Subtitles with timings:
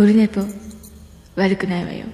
[0.00, 0.40] オルネポ
[1.36, 2.06] 悪くないわよ。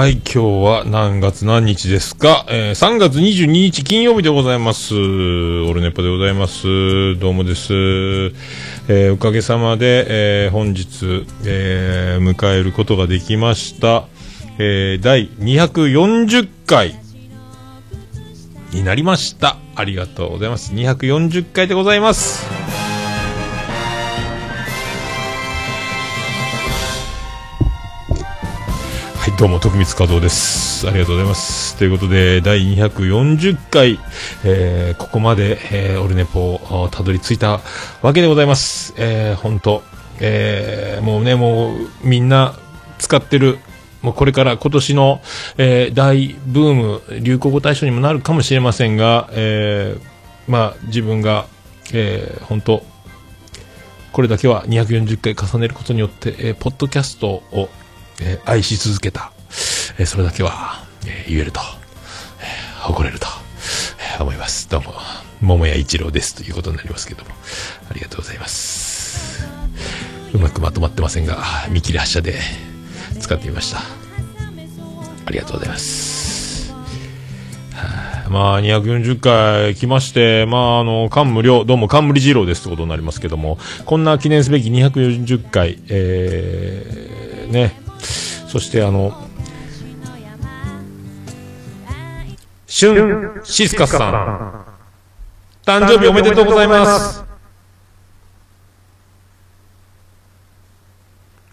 [0.00, 4.94] はい、今日は何月何日ですか、えー、3月22日金曜日でございます。
[4.94, 4.98] オ
[5.74, 7.18] ルネポでございます。
[7.18, 7.74] どうもです。
[8.88, 14.06] えーおかげさまで、えー本日、えー迎えることができました。
[14.56, 16.98] えー第240回
[18.72, 19.58] になりました。
[19.76, 20.72] ありがとうございます。
[20.72, 22.59] 240回でございます。
[29.40, 30.86] どうも、徳光和夫です。
[30.86, 31.74] ありがとうございます。
[31.78, 33.98] ということで、第240回、
[34.44, 37.60] えーここまで、えーオルネポをたどり着いた
[38.02, 38.92] わけでございます。
[38.98, 39.82] えー、本当
[40.20, 42.54] えーもうね、もう、みんな
[42.98, 43.58] 使ってる、
[44.02, 45.22] もうこれから今年の、
[45.56, 51.46] えー大ブーム、流行語大賞にもなるかもしれませんが、えーまあ、自分が、
[51.94, 52.84] えー本当
[54.12, 57.70] これだけは240回重ねることによって、えーポッドキャストを、
[58.20, 59.32] えー愛し続けた、
[59.98, 61.60] えーそれだけは、えー言えると、
[62.40, 62.44] え
[62.82, 63.26] 誇れると、
[64.18, 64.68] え思います。
[64.68, 64.94] どうも、
[65.40, 67.30] 桃屋一郎ですということになりますけども、
[67.90, 69.46] ありがとうございます。
[70.32, 71.38] うまくまとまってませんが、
[71.70, 72.38] 見切り発車で
[73.18, 73.78] 使ってみました。
[73.78, 76.20] ありがとうございます。
[78.28, 87.74] まあ、240回来まして、まあ、あの、感無量、どうも冠二郎ですってことになりますけども、こんな記念すべき240回、えー、ね、
[88.48, 89.12] そしてあの、
[92.66, 94.64] シュン・シスカスさん、
[95.64, 97.24] 誕生日おめでとうございます。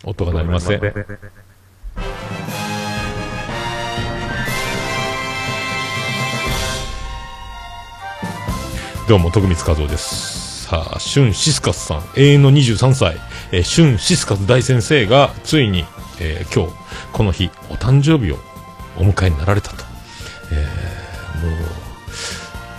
[0.03, 0.81] 音が鳴りません。
[9.07, 10.63] どうも、徳光和夫です。
[10.65, 13.17] さあ、春シスカスさん、永遠の23歳、
[13.53, 15.85] えー、春シスカス大先生が、ついに、
[16.19, 16.77] えー今日、
[17.13, 18.37] この日、お誕生日を
[18.97, 19.83] お迎えになられたと。
[20.51, 21.57] えーもう、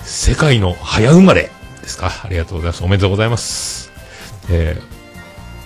[0.04, 1.50] 世界の早生まれ
[1.82, 2.10] ですか。
[2.24, 2.84] ありがとうございます。
[2.84, 3.90] おめでとうございます。
[4.50, 4.98] えー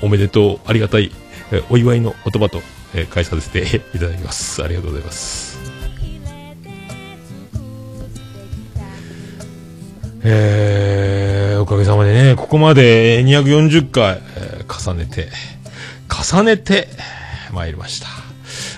[0.05, 1.13] おめでとう、ありがたい、
[1.53, 2.63] えーお祝いの言葉と、
[2.95, 4.63] えー返させていただきます。
[4.63, 5.53] ありがとうございます。
[10.25, 15.29] えー、おかげさまでね、ここまで240回、えー重ねて、
[16.09, 16.89] 重ねて、
[17.53, 18.09] 参りました。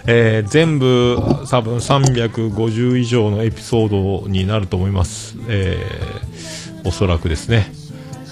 [0.06, 1.16] えー全部、
[1.50, 5.36] 多分350以上のエピソードになると思います。
[5.48, 7.72] えーおそらくですね、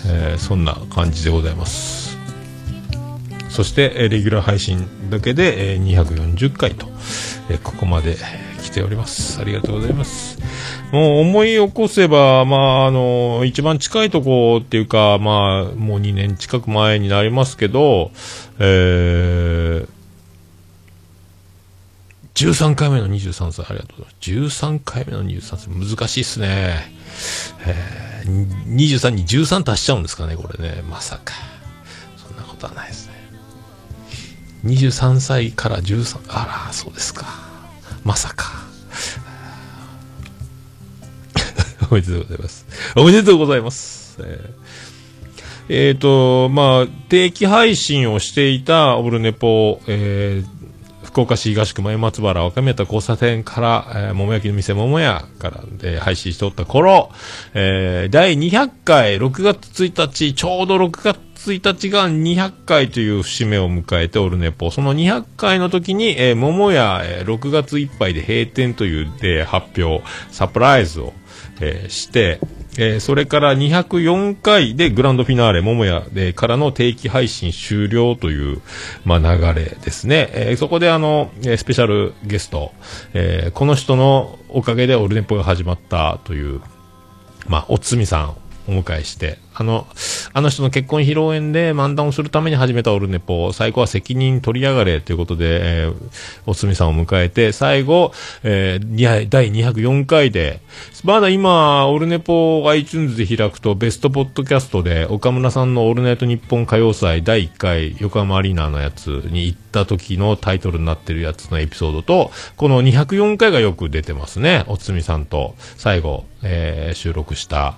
[0.07, 2.19] えーそんな感じでございます。
[3.49, 6.87] そして、えレギュラー配信だけで、え240回と、
[7.51, 8.17] えここまで
[8.63, 9.41] 来ております。
[9.41, 10.39] ありがとうございます。
[10.91, 18.11] もう思い起こせば、まあ、あの、一番近いとこっていうか、まあ、もう2年近く前になりますけど、
[18.59, 19.89] えー、
[22.35, 24.67] 13回目の23歳、ありがとうございます。
[24.67, 26.93] 13回目の23歳、難しいっすね。
[27.67, 30.83] えー、23に13足しちゃうんですかね、これね。
[30.89, 31.35] まさか。
[32.17, 33.13] そんなことはないですね。
[34.65, 37.27] 23歳から13、あら、そうですか。
[38.03, 38.63] まさか。
[41.91, 42.67] おめでとうございます。
[42.97, 44.17] おめでとうございます。
[44.21, 44.63] えー
[45.69, 50.62] えーと、まあ、定期配信をしていたオルネポ、えー
[51.13, 57.11] 福岡市東区前松原若宮田交差点から、えー桃焼きの店桃屋からで配信しておった頃、
[57.53, 64.71] えー第200回6月1日、ちょうど6月1日が200回という節目を迎えてオルネポ。
[64.71, 71.13] その200回の時に、えー桃屋、えー6月いっぱいで閉店というで発表、サプライズを、
[71.61, 72.41] えーして、
[72.79, 78.63] えーそれから204回でグランドフィナーレ桃屋でからの定期配信終了という、
[79.05, 80.31] まあ、流れですね。
[80.33, 82.73] えーそこであの、えスペシャルゲスト、
[83.15, 86.61] えーこの人のおかげでオルネポが始まったという、
[87.47, 88.37] まあ、おつみさんを
[88.69, 89.87] お迎えして、あの、
[90.33, 95.95] あの人の結婚披露宴で漫談をするために始めたオルネポ、最後は責任取りやがれということで、えー、
[96.47, 98.13] おつみさんを迎えて、最後、
[98.43, 100.61] えー、第204回で、
[101.05, 114.65] まだ今、オルネポを iTunes で開くと、ベストポッドキャストで、岡村さんのオールナイトニッポン歌謡祭第1回横浜アリーナのやつに行った時のタイトルになってるやつのエピソードと、この204回がよく出てますね。
[114.69, 117.75] おつみさんと最後、えー収録した。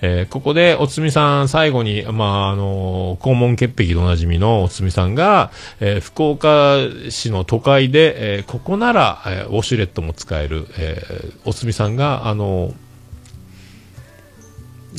[0.00, 6.76] えーここでおつみさん最後に、まあ、あの肛門潔癖でおなじみのおつみさんが、えー福岡
[7.10, 12.74] 市の都会で、えーここなら、えーウォシュレットも使える、えーおつみさんが、あの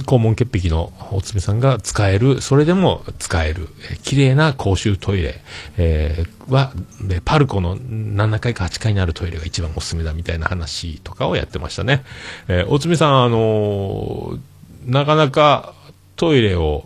[0.06, 5.36] 肛門潔癖のおつみさんが使える、それでも使える、えー綺麗な公衆トイレ、
[5.78, 12.04] えーは、でパルコの7階か8階にあるトイレが一番おすすめだみたいな話とかをやってましたね。
[12.48, 14.40] えーおつみさん、あのー
[14.86, 15.74] なかなか
[16.16, 16.86] トイレを、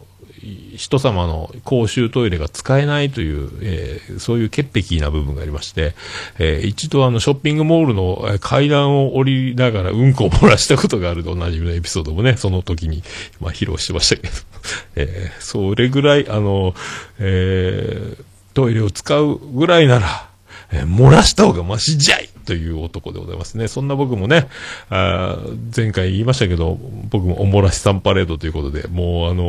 [0.78, 5.94] 人様の公衆トイレが使えないという、えーそういう潔癖な部分がありまして、
[6.40, 13.04] えー一度あのショッピングモールの階段を降りながらうんこを漏らしたことがあるとおなじみのエピソードもね、その時に、
[13.42, 14.34] まあ、披露してましたけど、
[14.96, 16.76] えーそれぐらい、あの、
[17.20, 18.16] え
[18.54, 20.30] トイレを使うぐらいなら、
[20.72, 23.68] え漏らした方がマシじゃいという男でございますね。
[23.68, 24.48] そんな僕もね、
[24.90, 25.38] あ
[25.76, 26.80] 前回言いましたけど、
[27.10, 29.44] 僕もおもらしさんパレードということで、もうあの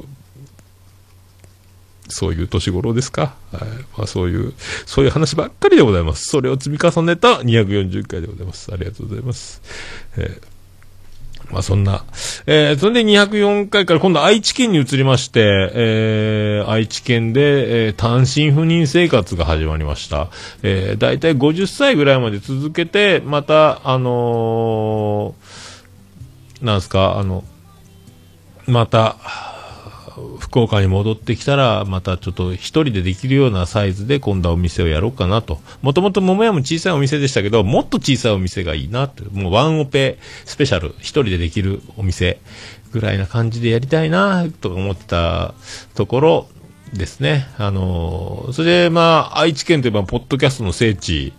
[0.00, 0.04] ー
[2.08, 3.36] そういう年頃ですか？
[3.52, 3.62] はい。
[3.96, 4.52] まあそういう、
[4.84, 6.24] そういう話ばっかりでございます。
[6.24, 8.70] それを積み重ねた240回でございます。
[8.70, 9.62] ありがとうございます。
[10.18, 10.42] えー
[11.52, 12.04] まあそんな、
[12.46, 20.28] えー、それで204回から今度愛知県に移りまして、えー、愛知県で、えー単身赴任生活が始まりました。
[20.62, 25.72] えー、だいたい50歳ぐらいまで続けて、また、あのー
[26.62, 27.44] なんすか、あの、
[28.66, 29.16] また、
[30.52, 35.62] 福岡に戻ってきたら、またちょっと一人でできるようなサイズで今度はお店をやろうかなと。
[35.80, 39.22] もともと桃屋も小さいお店でしたけど、もっと小さいお店がいいなって。
[39.32, 42.38] もうワンオペスペシャル、一人でできるお店
[42.92, 45.54] ぐらいな感じでやりたいなと思ってた
[45.94, 46.48] ところ
[46.92, 47.48] ですね。
[47.56, 51.32] あのーそれでまあ、愛知県といえばポッドキャストの聖地、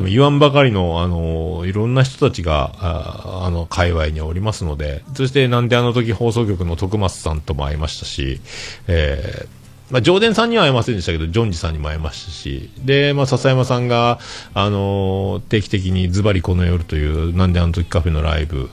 [0.00, 8.40] 言わんばかりの、あの、いろんな人たちが、ああの、界隈におりますので、そしてなんであの時放送局の徳松さんとも会いましたし、
[8.88, 14.18] えーまあ、上田さんには会えませんでしたけど、ジョンジさんにも会えましたし、で、まあ、笹山さんが、
[14.54, 18.70] あの定期的にズバリこの夜という、なんであの時カフェのライブ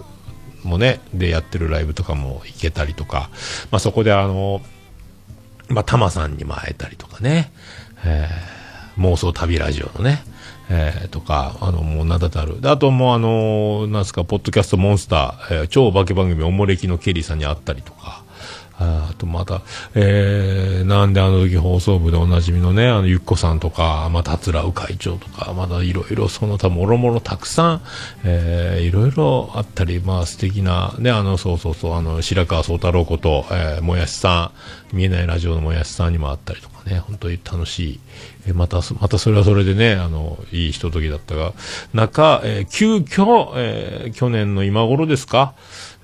[0.63, 3.29] もね、でやってるライブとかも行けたりとか、
[3.71, 4.61] まあ、そこであの、
[5.67, 7.51] まあ、タマさんにも会えたりとかね、
[8.05, 8.59] えー
[8.99, 10.21] 妄想旅ラジオのね、
[10.69, 12.57] えーとか、あの、もう名だたる。
[12.63, 18.23] あともうあの、なんすか、ポッドキャストモンスター、えー超化け番組おもれきのケリーさんに会ったりとか、
[18.79, 19.61] ああとまた、
[19.93, 27.81] えー、なんであの時放送部でおなじみのね、あの、ゆっこさんとか、また、つらう会長とか、まだいろいろその他もろもろたくさん、
[28.23, 34.53] えー、いろいろあったり、まあ素敵な、ね、あの、そうそうそう、あの、白川宗太郎こと、えー、もやしさ
[34.93, 37.99] ん、見えないラジオのもやしさんにもあったりとかね、本当に楽しい、
[38.47, 41.53] えーまた、またそれはそれでね、あの、いいひとときだったが、
[41.93, 45.53] 中、えー急遽、えー去年の今頃ですか、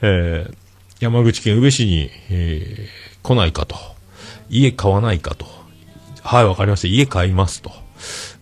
[0.01, 0.64] えー
[0.99, 3.75] 山口県宇部市に、えー来ないかと。
[4.51, 5.47] 家買わないかと。
[6.21, 6.87] はい、わかりました。
[6.87, 7.71] 家買いますと。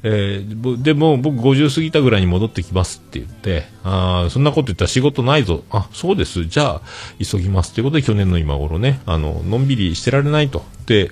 [0.04, 5.64] えーでも僕50過ぎたぐらいに戻ってきますって言って、あそんなこと言ったら仕事ないぞ。
[5.72, 6.44] あ、そうです。
[6.46, 6.82] じゃあ、
[7.24, 7.74] 急ぎます。
[7.74, 10.66] ということで去年の今頃ね、あの、のんびりしてられないと。
[10.86, 11.12] で、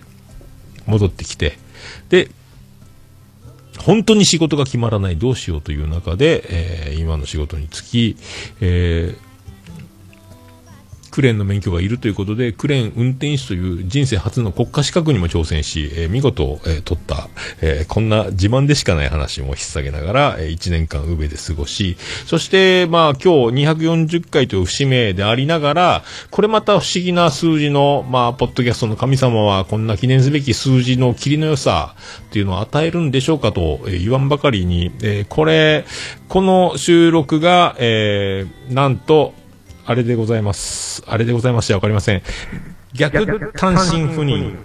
[0.86, 1.58] 戻ってきて。
[2.10, 2.30] で、
[3.80, 6.44] 本当に仕事が決まらない、どうしようという中で、
[6.90, 8.18] えー今の仕事に就き、
[8.60, 9.31] えー
[11.12, 17.30] クレーンの免許がいるということで、クレーン運転手という人生初の国家資格にも挑戦し、えー見事、えー取った、
[17.62, 31.96] えーこんな自慢でしかない話も引っ提げながら、え1年間宇部で過ごし、そして、まあ今日240回という節目でありながら、これまた不思議な数字の、まあ、ポッドキャストの神様はこんな記念すべき数字の霧の良さ
[32.30, 35.86] っていうのを与えるんでしょうかと、言わんばかりに、えーこれ、
[36.30, 39.34] この収録が、えーなんと、
[39.86, 41.04] あれでございます。
[41.08, 42.22] あれでございましてわかりません。
[42.94, 44.58] 逆単身赴任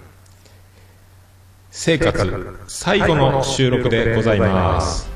[1.70, 5.08] 生活最後の収録でございます。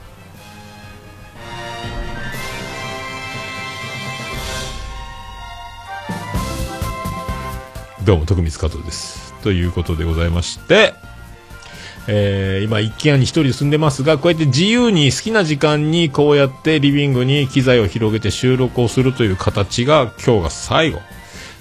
[8.04, 9.34] どうも、徳光和夫です。
[9.42, 10.94] ということでございまして、
[12.12, 21.00] えー今一軒家に1人で住んでますが、こうやって自由に好きな時間にこうやってリビングに機材を広げて収録をするという形が今日が最後。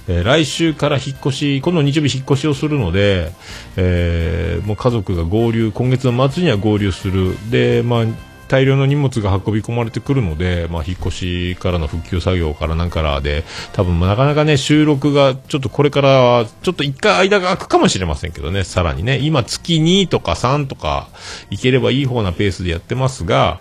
[0.08, 3.30] え来週から引っ越し、今度日曜日引っ越しをするので、
[3.76, 7.36] えーもう家族が合流、今月の末には合流する。
[7.50, 8.04] で、まあ、
[8.50, 21.08] 大量の荷物が運び込まれてくるので、まあ、引っ越しからの復旧作業からなんからで、多分なかなかね、収録がちょっとこれから、ちょっと一回間が空くかもしれませんけどね、さらにね、今月2とか3とか、
[21.50, 23.60] いければいい方なペースでやってますが、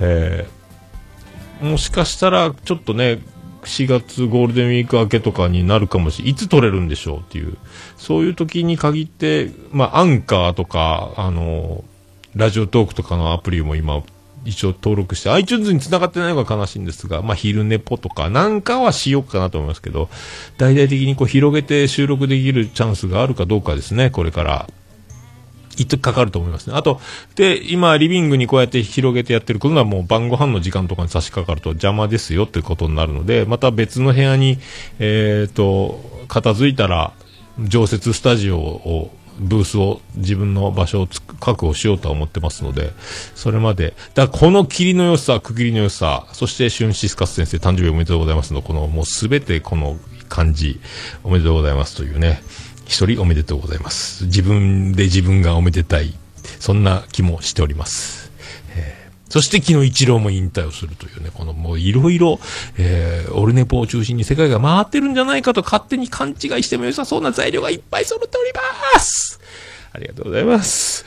[0.00, 0.58] えー
[1.60, 3.20] もしかしたら、ちょっとね、
[3.64, 6.34] 4月ゴールデンウィーク明けとかになるかもしれい。
[6.34, 7.56] つ取れるんでしょうっていう、
[7.96, 11.84] そういう時に限って、まあ、アンカーとか、あの、
[12.34, 14.02] ラジオトークとかのアプリも今、
[14.48, 20.08] 一応登録して、iTunes に繋がってないのが悲しいんですが、まあ、昼寝ぽとかなんかはしようかなと思いますけど、
[20.56, 24.68] 大々的にこう広げて収録できるチャンスがあるかどうかですね、これから。
[25.76, 26.76] 一時かかると思いますね。
[26.76, 27.00] あと、
[27.36, 34.58] で、今、リビングにこうやって広げてやってる、今度はもう晩ご飯の時間とかに差し掛かると邪魔ですよってことになるので、また別の部屋に、
[34.98, 37.12] えっ、と、片付いたら、
[37.60, 41.08] 常設スタジオを、ブースを、自分の場所を
[41.40, 42.92] 確保しようとは思ってますので、
[43.34, 49.96] それまで、だこの霧の良さ、区切りの良さ、そして、シュンシスカス先生、誕生日おめでとうございますの、この、もうすべてこの
[50.28, 50.80] 感じ、
[51.24, 52.42] おめでとうございますというね、
[52.86, 54.24] 一人おめでとうございます。
[54.24, 56.14] 自分で自分がおめでたい。
[56.58, 58.27] そんな気もしております。
[59.28, 62.40] そして昨日一郎も引退をするというね、このもういろいろ、
[62.78, 68.52] えーオルネポを中心に世界が回ってるんじゃないかと勝手に勘違いしても良さそうな材料がいっぱい揃っており
[68.94, 69.40] ます
[69.92, 71.04] ありがとうございます。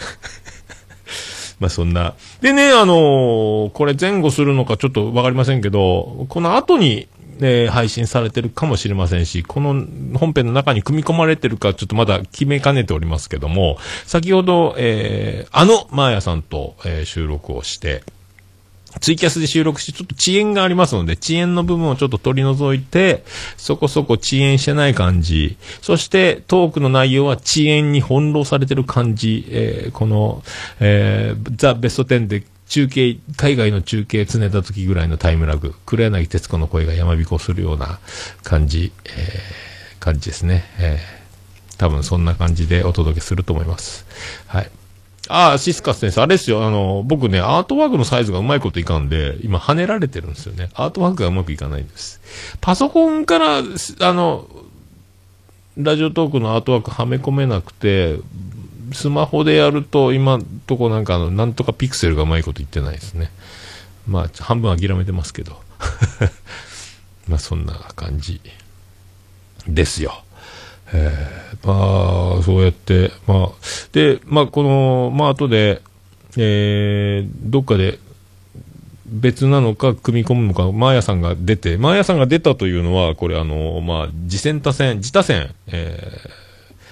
[1.60, 2.16] まあそんな。
[2.42, 7.08] でね、あのーこれ前後するのかちょっとわかりませんけど、この後に、
[7.42, 9.86] えー配信されてるかもしれませんし、この
[10.18, 18.04] 本編の中に組み込まれてるかちょっとまだ決めかねておりますけども、先ほど、えーあのマーヤさんと、えー収録をして、
[19.00, 23.24] ツイキャスで収録して、ちょっと遅延がありますので、遅延の部分をちょっと取り除いて、
[23.56, 25.58] そこそこ遅延してない感じ。
[25.82, 29.46] そして、トークの内容は遅延に翻弄されてる感じ。
[29.50, 30.44] えーこの、
[30.82, 35.76] えーザ・ベスト10で中継、海外の中継つねた時ぐらいのタイムラグ。
[35.86, 38.00] 黒柳徹子の声が山彦するような
[38.44, 40.64] 感じ、えー感じですね。
[40.80, 41.22] えー
[41.78, 44.06] 多分そんな感じでお届けすると思います。
[44.48, 44.70] はい。
[45.28, 50.70] ああ、シスカス先生、あれですよ、あの、僕ね、アートワークのサイズがうまいこといかんで、今跳ねられてるんですよね。
[50.76, 52.22] アートワークがうまくいかないんです。
[52.62, 54.48] パソコンから、あの、
[55.76, 58.18] ラジオトークのアートワークはめ込めなくて、
[58.94, 63.32] スマホでやると、今んとこなんかあの、なんとかピクセルがうまいこと言ってないですね。
[64.08, 65.62] まあ、半分諦めてますけど。
[67.28, 68.42] まあ、そんな感じ
[69.68, 70.24] ですよ。
[70.94, 73.50] えーまあ、そうやって、まあ、
[73.94, 75.82] で、まあ、この、まあ、後で、
[76.38, 78.00] えーどっかで、
[79.06, 86.42] 別なのか、組み込むのか、マーヤさんが出て、マーヤさんが出たというのは、これあの、まあ、次戦他戦、自他戦、えー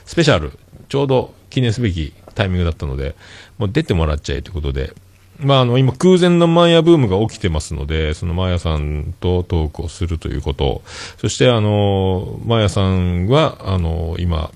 [0.06, 0.54] スペシャル、
[0.88, 3.16] ちょうど記念すべきタイミングだったので、
[3.58, 4.94] もう出てもらっちゃえということで、
[5.40, 10.82] まあ、あの、今、空前のマーヤブームが起きてますので、そのマーヤさんとトークをするということ。
[11.18, 14.52] そして、あの、マーヤさんは、あの、今、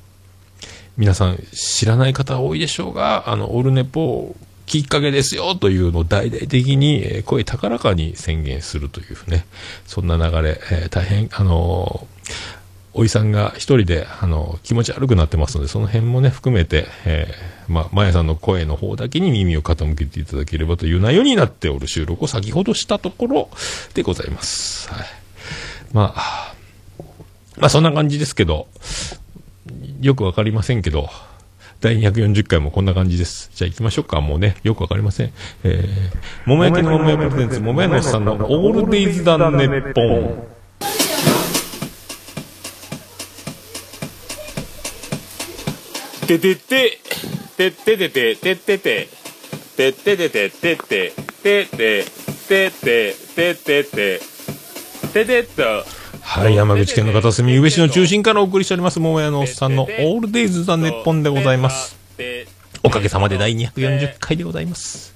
[0.97, 4.35] 皆さん知らない方多いでしょうが、あの、オルネポ
[4.65, 9.45] きっかけですよというのを大々的に、声高らかに宣言するというね、
[9.87, 12.62] そんな流れ、えー大変、あのー
[12.95, 23.49] おいさんが一人で、あの、気持ち悪くなってますので、その辺もね、含めて、えーまあ、まやさんの声の方だけに耳を傾けていただければという内容になっておる収録を先ほどしたところ
[23.93, 24.91] でございます。
[24.91, 25.05] はい。
[25.91, 26.53] まあ、
[27.57, 28.67] まあ、そんな感じですけど、
[30.01, 31.09] よくわかりませんけど、
[31.81, 33.49] 第240回もこんな感じです。
[33.53, 34.21] じゃあ行きましょうか。
[34.21, 35.33] もうね、よくわかりません。
[35.63, 40.52] えー、桃焼きの桃屋プレゼンツ、桃屋のおっさんのオールデイズだねっぽ
[46.23, 46.27] ん。
[46.27, 46.99] ててて、
[47.57, 49.07] てっててて、てってて、
[49.75, 51.13] てっててて、てって、
[51.43, 52.05] てって、
[52.47, 54.21] てって、てってて、
[55.13, 55.63] ててっと。
[56.21, 61.97] はい、山口県の片隅、宇部市の中心からお送りしております、桃屋のおっさんのオールデイズ・ザ・ネッポンでございます。。
[62.81, 65.13] おかげさまで第240回でございます。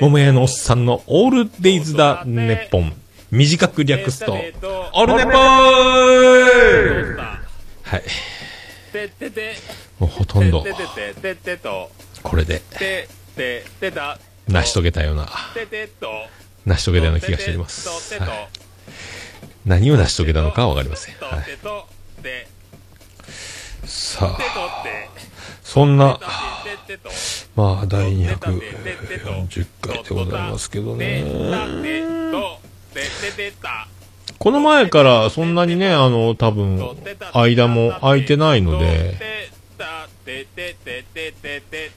[0.00, 2.92] 桃屋のおっさんのオールデイズ・ザ・ネッポン。
[3.30, 5.34] 短く略すと、オールネポー
[7.82, 8.02] はい。
[9.98, 10.64] もうほとんど。
[12.22, 12.62] これで、
[14.48, 15.28] 成し遂げたような、
[16.66, 18.18] 成し遂げたような気がしております。
[18.18, 18.48] はい、
[19.64, 21.14] 何を成し遂げたのかはわかりません。
[21.16, 21.44] はい。
[23.86, 24.84] さあ、
[25.62, 26.18] そんな、
[27.56, 31.24] まあ、第240回でございますけどね。
[34.38, 36.96] この前からそんなにね、あの、多分、
[37.32, 39.43] 間も空いてないので、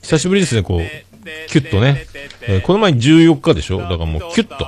[0.01, 0.81] 久しぶりですね、こう、
[1.49, 2.05] キュッとね。
[2.41, 3.79] えーこの前14日でしょ？
[3.79, 4.65] だからもうキュッと、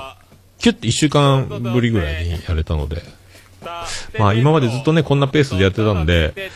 [0.58, 3.02] キュッと1週間ぶりぐらいにやれたので、
[4.18, 6.50] まあ今までずっとね、こんなペースでやってたんで、え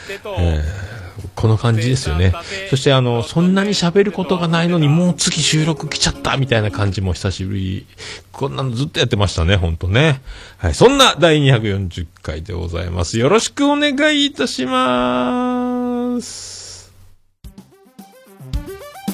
[0.61, 0.95] ー
[1.37, 2.33] この感じですよね。
[2.71, 7.87] そしてあの、そんなに喋ることがないのにもう次収録来ちゃったみたいな感じも久しぶり。
[8.33, 10.21] こんなのずっとやってましたね、ほんとね。
[10.59, 13.19] はい、そんな第240回でございます。
[13.19, 15.54] よろしくお願いいたします。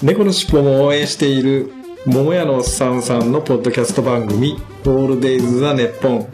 [0.02, 1.72] 猫のしっぽも応援している
[2.06, 6.26] 桃屋のおっさんさんのポッドキャスト番組「オールデイズ・ザ・ネッポン」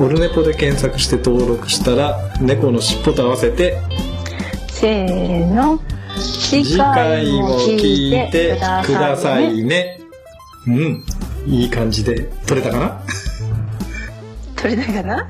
[0.00, 3.78] オルネポで検索して登録したら猫のしっぽと合わせて
[4.68, 5.78] せーの
[6.16, 10.00] 次次回も聞いてくださいね。
[10.66, 11.04] うん。
[11.46, 13.00] いい感じで撮れたかな？
[14.56, 15.26] 取れたかな？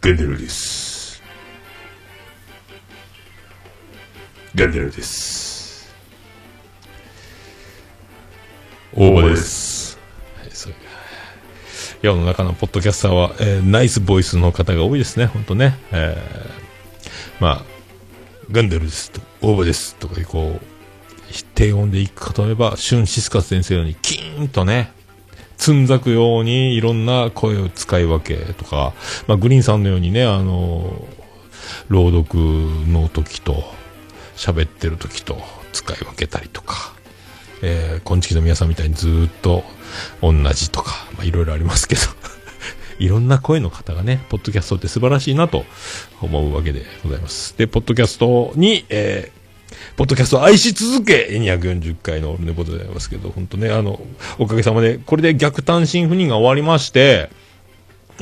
[0.00, 1.20] ゲンデルです。
[4.54, 5.92] ゲンデルです。
[8.94, 9.98] 大場です。
[10.40, 10.72] はい、そう
[12.00, 15.76] 世の中のポッドキャスターは、えーナイスボイスの方が多いですね、本当ね。
[15.90, 17.64] えーまあ、
[18.52, 20.66] ガンデルですと、大場ですとか、こう、
[21.56, 24.92] 低音でいくかと思えば、シュンシスカス先生のように、キーンとね、
[25.58, 28.94] つんざくようにいろんな声を使い分けとか、
[29.26, 31.04] まあ、グリーンさんのようにね、あの、
[31.88, 32.38] 朗読
[32.86, 33.76] の時と、
[34.38, 35.36] 喋ってる時と
[35.72, 36.94] 使い分けたりとか、
[37.60, 39.64] えー、こんちきの皆さんみたいにずっと
[40.22, 42.02] 同じとか、まあ、いろいろありますけど、
[43.00, 45.66] いろんな声の方がね、ポッドキャストって素晴らしいなと
[46.20, 47.56] 思うわけでございます。
[47.58, 49.37] で、ポッドキャストに、えー
[49.96, 54.00] ポッドキャストを愛し続け、240回のオルネポでございますけど、本当ね、あの、
[54.38, 57.30] おかげさまで、これで逆単身赴任が終わりまして、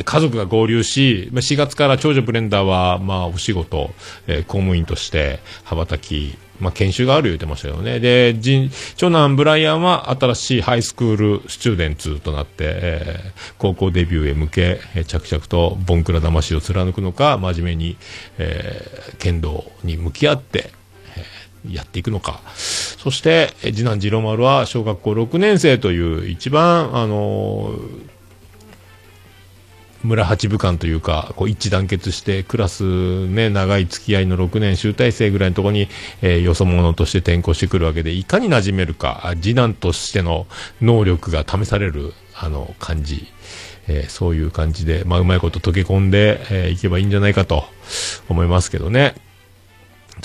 [0.04, 3.90] 家族が合流し、4月から長女ブレンダーは、まあ、お仕事、
[4.26, 7.98] えー公務員として、羽ばたき、まあ、研修がある言ってましたよね。
[8.00, 17.96] で、じ長男ブライアンは新しいハイスクールスチューデンツとなって、えー高校デビューへ向け、えー着々とボンクラ魂を貫くのか、真面目に、
[18.38, 20.70] えー剣道に向き合って、
[21.70, 22.40] やっていくのか。
[22.56, 28.16] そして、次男次郎丸は小学校6年生という一番、あのー
[30.02, 35.88] 村八部間というか、こう一致団結して、クラスね、長い付き合いの6年集大成ぐらいのところに、
[36.22, 40.46] えーよそ者として転校してくるわけで、いかに馴染めるか、次男としての
[40.80, 43.26] 能力が試される、あの、感じ。
[43.88, 47.64] えーそういう感じで、まあ、うまいこと溶け込んで、えーいけばいいんじゃないかと
[48.28, 49.14] 思いますけどね。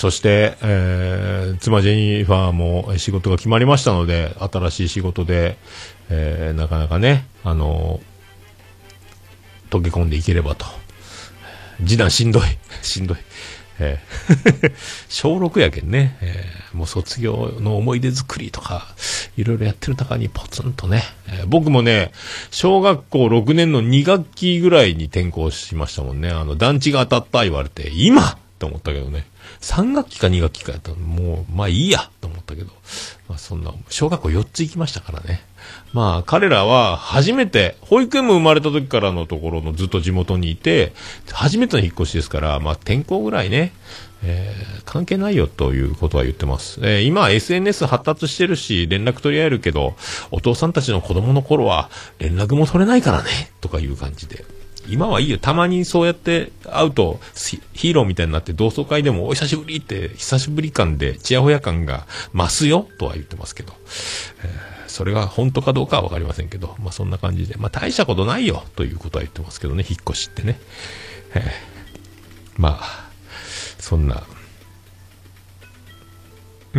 [0.02, 5.56] そして、えー妻ジェニファーも仕事が決まりましたので、新しい仕事で、
[6.10, 10.66] えーなかなかね、あのー溶け込んでいければと。
[11.86, 12.42] 次男しんどい。
[12.82, 13.18] しんどい。
[13.78, 14.72] えー
[15.08, 18.88] 小6やけんね、えーもう卒業の思い出作りとか、
[19.36, 22.10] いろいろやってる中にポツンとね、えー僕もね、
[22.50, 26.28] 小学校6年の2学期ぐらいに転校しましたもんね。
[26.30, 29.30] あの、団地が当たった言われて、今って思ったけどね。
[29.60, 32.70] 3学期か2学期かやったら、もう、まあいいやと思ったけど、
[33.28, 35.42] まあそんな、小学校4つ行きましたからね。
[35.92, 40.92] まあ彼らは初めて、保育園も生まれた時からのところのずっと地元にいて、
[41.30, 43.72] 初めての引っ越しですから、まあ転校ぐらいね、
[44.24, 46.80] えー関係ないよということは言ってます。
[46.82, 49.94] えー今 SNS 発達してるし、連絡取り合えるけど、
[50.30, 51.88] お父さんたちの子供の頃は
[52.18, 54.44] 連絡も取れないからね、とかいう感じで。
[54.88, 55.38] 今はいいよ。
[55.38, 57.20] たまにそうやって会うと
[57.72, 63.72] ヒーローみたいになって同窓会でもお久しぶりって久しぶり感でチヤホヤ感が増すよとは言ってますけど
[64.44, 64.72] え。
[64.92, 70.60] それが本当かどうかはわかりませんけど、まあそんな感じで、まあ大したことないよということは言ってますけどね、引っ越しってね。
[71.34, 71.72] えー
[72.58, 73.10] まあ、
[73.78, 74.22] そんな。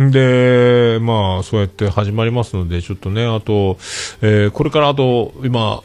[0.00, 3.78] んで、まあ、そうやって始まりますので、ちょっとね、あと、
[4.22, 5.82] えーこれからあと、今、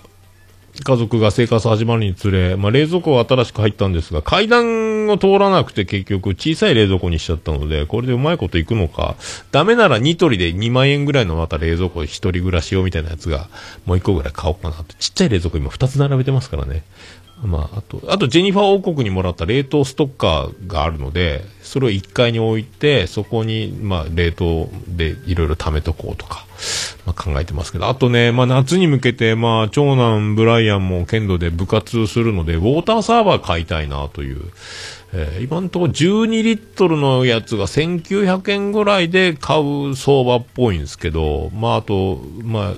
[0.84, 9.16] 家族が生活始まるにつれ、まあ、冷蔵庫が新しく入ったんですが、階段を通らなくて結局小さい冷蔵庫にしちゃったので、これでうまいこといくのか、
[9.52, 13.50] ダメならニトリで2万円ぐらいのまた冷蔵庫一人暮らし用みたいなやつが、
[13.86, 14.96] もう1個ぐらい買おうかなと。
[15.00, 16.84] ちっちゃい冷蔵庫今2つ並べてますからね。
[17.44, 26.46] まあ、あと、あと、ジェニファー王国にもらった冷凍ストッカーがあるので、それを1階に置いて、そこに、まあ、冷凍でいろいろ貯めとこうとか、
[27.06, 34.42] まあ、考えてますけど、あとね、まあ、夏に向けて、まあ、長男ブライアンも剣道で部活するので、ウォーターサーバー買いたいなという、
[35.14, 42.74] えー今のところ12リットルのやつが1900円ぐらいで買う相場っぽいんですけど、まあ、あと、まあ、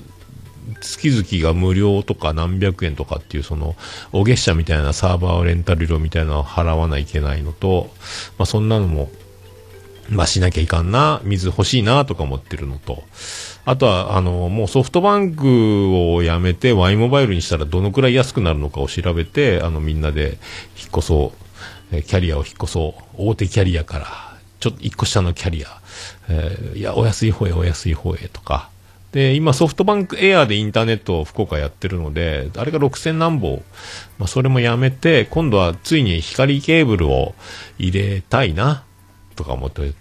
[0.80, 3.76] 月々が無料とか何百円とかっていう、その、
[4.12, 7.90] お月謝みたいなサーバーレンタル料みたいなのを払わないといけないのと、
[8.38, 9.10] まあ、そんなのも、
[10.10, 13.04] まあ、しなきゃいかんな、水欲しいな、とか思ってるのと、
[13.64, 20.40] あとは、あの、もうソフトバンクをやめて Y モバイルにしたらどのくらい安くなるのかを調べて、あの、みんなで
[20.78, 21.34] 引っ越そ
[21.92, 24.08] う、キャリアを引っ越そう、大手キャリアから、
[24.60, 25.82] ちょっと一個下のキャリア、
[26.30, 28.70] えーいや、お安い方へ、お安い方へとか、
[29.12, 33.62] で、今ソフトバンクエアでインターネットを福岡やってるので、あれが6000何本、
[34.18, 37.36] まあ、それもやめて、今度はついに光ケーブルを
[37.78, 38.86] 入れたいな、
[39.42, 39.94] とか思って、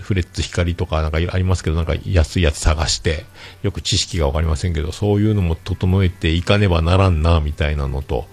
[0.00, 3.24] フレッツ光とかなんかありますけど、なんか安いやつ探して、
[3.62, 8.26] よく知識がわかりませんけど、そういうのも整えていかねばならんな、みたいなのと。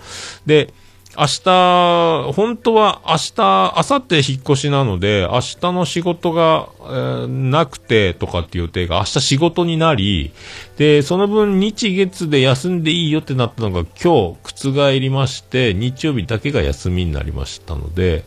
[0.45, 0.73] で、
[1.17, 10.31] 明日、本当は明日、明後日引っ越しなので、明日の仕事が、えーなくてとかっていう予定が明日仕事になり、
[10.77, 18.25] で、その分日月で休んでいいよってなったのが今日覆りまして、日曜日だけが休みになりましたので、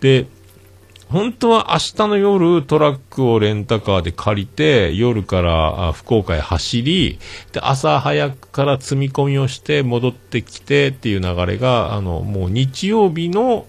[0.00, 0.26] で、
[1.10, 7.18] 本当は明日の夜トラックをレンタカーで借りて、夜から福岡へ走り、
[7.50, 13.66] で、朝早くから積み込みをして戻ってきてっていう流れが、あの、もう日曜日の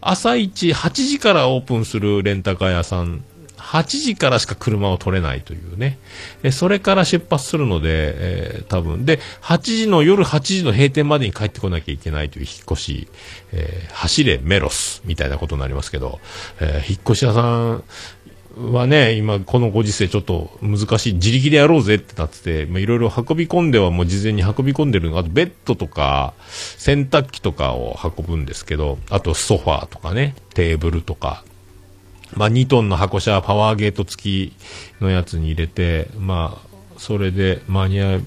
[0.00, 3.24] 朝一8時からオープンするレンタカー屋さん、
[3.74, 5.98] 8時からしか車を取れないというね。
[6.44, 9.04] えそれから出発するので、えー多分。
[9.04, 13.08] で、8時の夜8時の閉店までに帰ってこなきゃいけないという引っ越し、
[13.52, 16.20] えー走れメロスみたいなことになりますけど、
[16.60, 17.84] えー引っ越し屋さん
[18.56, 26.34] はね、今このご時世ちょっと難しい、自力でやろうぜってなってて、いろいろ運び込んではもう事前に運び込んでるの、あとベッドとか、
[26.78, 31.42] 洗濯機とかを運ぶんですけど、あとソファーとかね、テーブルとか、
[32.36, 34.52] まあ、2トンの箱車パワーゲート付き
[35.00, 38.22] のやつに入れて、まあ、それで間に合う。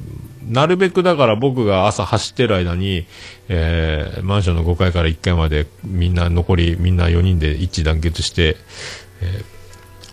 [0.48, 3.06] なるべくだから僕が朝走ってる間に、
[3.50, 8.56] えーマンションの5階から1階までみんな残りみんな4人で一致団結して、
[9.22, 9.58] えー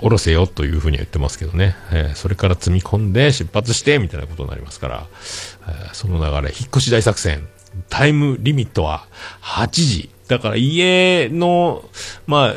[0.00, 5.07] 下ろせよというふうに言ってますけどね、えーそれから積み込んで出発してみたいなことになりますから、
[5.68, 7.46] えーその流れ、引っ越し大作戦、
[7.88, 9.07] タイムリミットは
[9.40, 10.11] 8時。
[10.28, 11.85] だから家の、
[12.26, 12.54] ま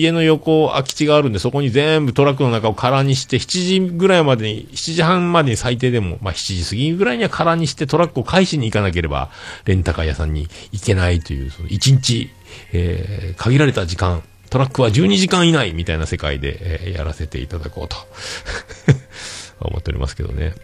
[0.00, 9.30] 家の横空き地があるんで、そこに全部トラックの中を空にして、7時ぐらいまでに、7時半までに最低でも、まあ7時過ぎぐらいには空にしてトラックを返しに行かなければ、
[9.64, 12.30] レンタカー屋さんに行けないという、その1日、
[12.72, 17.96] えー限られた時間、トラックは12時間以内みたいな世界で、えーやらせていただこうと、
[19.60, 20.54] 思っておりますけどね。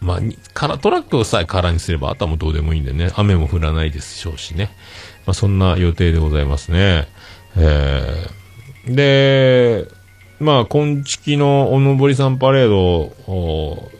[0.00, 0.20] まあ、
[0.52, 4.70] からトラックをさえ空にすれば、あとはもうどうでもいいんでね、雨も降らないでしょうしね。
[5.26, 7.08] まあ、そんな予定でございますね。
[7.56, 8.36] えー
[8.94, 9.88] で、
[10.38, 13.90] まあ、今月のおのぼりさんパレードを、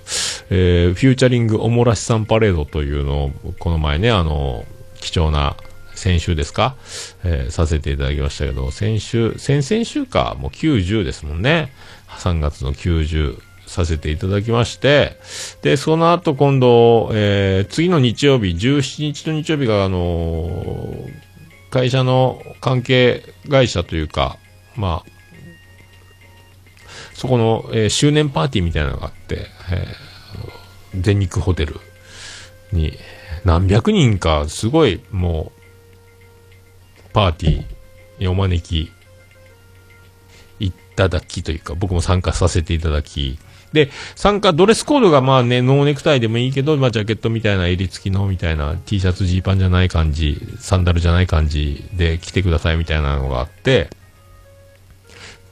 [0.51, 4.65] えーフューチャリングおもらしさんパレードというのを、この前ね、あの、
[5.01, 5.57] 貴重な、
[5.95, 6.77] 先週ですか、
[7.25, 11.73] えーさせていただきましたけど、先週、先々週か、もう90ですもんね。
[12.19, 15.19] 3月の90させていただきまして、
[15.63, 21.26] で、その後今度、えー次の日曜日、17日の日曜日が、あのー
[21.71, 24.39] 会社の関係会社というか、
[24.77, 25.11] まあ、
[27.15, 30.07] そこの、えー周年パーティーみたいなのがあって、えー
[30.99, 31.79] 全日空ホテル
[32.73, 32.95] に
[33.45, 37.65] 何百人か、すごいもう、パーティー
[38.19, 38.91] にお招き
[40.59, 43.39] いただきというか、僕も参加させていただき、
[43.77, 53.91] で、参加、ドレスコードがまあね、ノーネクタイでもいいけど、まあジャケットみたいな襟付きのみたいな T シャツ、ジーパンじゃない感じ、サンダルじゃない感じで来てくださいみたいなのがあって、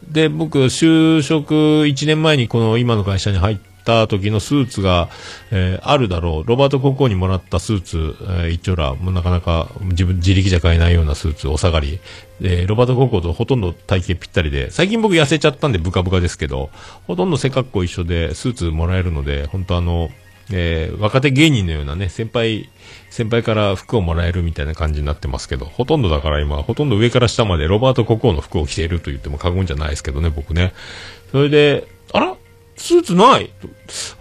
[0.08, 5.09] で、僕、就職1年前にこの今の会社に入ってた時のスーツが、
[5.51, 6.49] えーあるだろう。
[6.49, 11.99] ロバート国王にもらったスーツ、えー一応ら、もうなかなか自分、自力じゃ買えないようなスーツ、お下がり。
[12.40, 16.70] で、ロバート国王とほとんど体型ぴったりで、最近僕痩せちゃったんでブカブカですけど、
[17.07, 20.11] ほとんど背格好一緒でスーツもらえるので、本当あの、
[20.53, 22.68] えー若手芸人のようなね、先輩、
[23.11, 30.75] 先輩から服をもらえるみたいな感じになってますけど、ほとんどだから今、ほとんど上から下までロバート国王の服を着ていると言っても過言じゃないですけどね、僕ね。
[31.31, 32.37] それで、あら？
[32.76, 33.50] スーツない？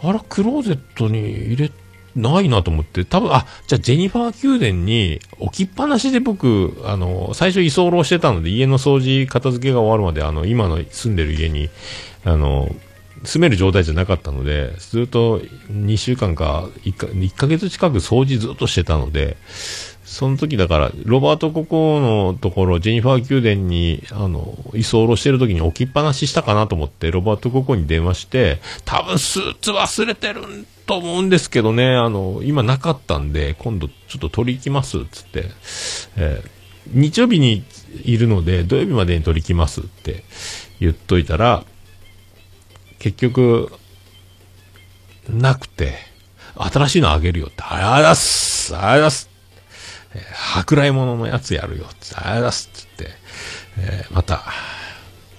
[0.02, 1.72] あら、クローゼットに入れ、
[2.16, 11.70] ないなと思って、多分、あ、じゃあジェニファー宮殿に置きっぱなしで僕、あの、最初居候してたので、家の掃除、片付けが終わるまで、あの、今の住んでる家に、
[12.24, 12.70] あの、
[13.24, 15.40] 住める状態じゃなかったので、ずっと
[15.72, 19.38] 2週間か1か、1ヶ月近く掃除ずっとしてたので、
[20.04, 30.42] その時だから、ロバート・ココのところ、ジェニファー宮殿に、あの、居候してる時に置きっぱなししたかなと思って、ロバート・ココに電話して、多分スーツ忘れてる
[30.86, 35.46] と思うんですけどね、あの、今なかったんで、今度ちょっと取り行きます、つって、
[36.18, 37.64] えー日曜日に
[38.04, 40.24] いるので、土曜日までに取り行きますって
[40.80, 41.64] 言っといたら、
[43.00, 43.72] 結局、
[45.30, 45.94] なくて、
[46.56, 49.33] 新しいのあげるよって、ありがとうございますありがとうございます
[50.16, 50.22] え
[50.56, 53.14] 舶来物のやつやるよって、ありがとうございますってって、
[53.80, 54.44] えーまた、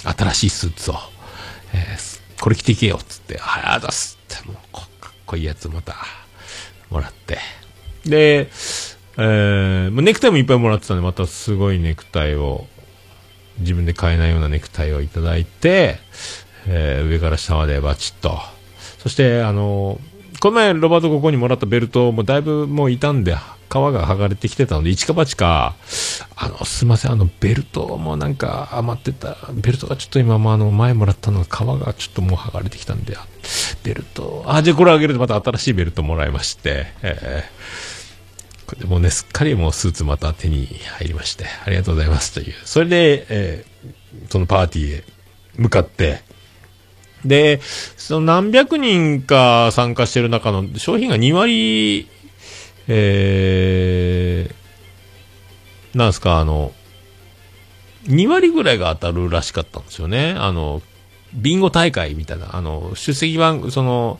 [0.05, 0.95] 新しいスーツを、
[1.73, 4.57] えーこれ着ていけよっつって、ありがとうございますって、もう
[5.01, 5.97] かっこいいやつまた、
[6.91, 7.39] もらって。
[8.05, 8.51] で、
[9.17, 12.67] えーネクタイもいっぱいもらってたんで、またすごいネクタイを、
[13.61, 16.01] 自分で買えないようなネクタイをいただいて、
[16.67, 18.39] えー上から下までバチッと。
[18.99, 19.99] そして、あの
[20.41, 23.37] この前ロバートここにもらったベルトもだいぶもう傷んで、
[23.81, 25.75] が剥がれてきてたので、一か八か、
[26.37, 31.49] あの、すいません、あの、ベルトもなんか余ってた、ベルトがちょっと今もあの、前もらったのが皮
[31.85, 33.17] がちょっともう剥がれてきたんで、
[33.83, 37.95] ベルト、あ、じゃあこれあげるとまた新しいベルトもらいまして、えー
[38.67, 40.67] これでもうね、すっかりもうスーツまた手に
[40.99, 42.55] 入りまして、ありがとうございますという。
[42.65, 43.75] それで、えー
[44.31, 45.05] そのパーティーへ
[45.57, 46.23] 向かって、
[47.25, 47.61] で、
[47.97, 52.09] その何百人か参加してる中の商品が2割、
[52.89, 56.73] えー、なんすか、あの、
[58.05, 60.35] 2割ぐらいが当たるらしかったんですよね。
[60.37, 60.83] あの、
[61.33, 64.19] ビンゴ大会みたいな、あの、出席番、その、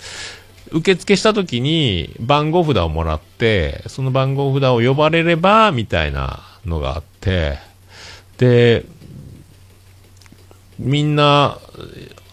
[0.71, 7.59] 受付した時に番号札をもらって、その番号札を呼ばれれば、みたいなのがあって、
[8.39, 8.85] で、
[10.79, 11.59] みんな、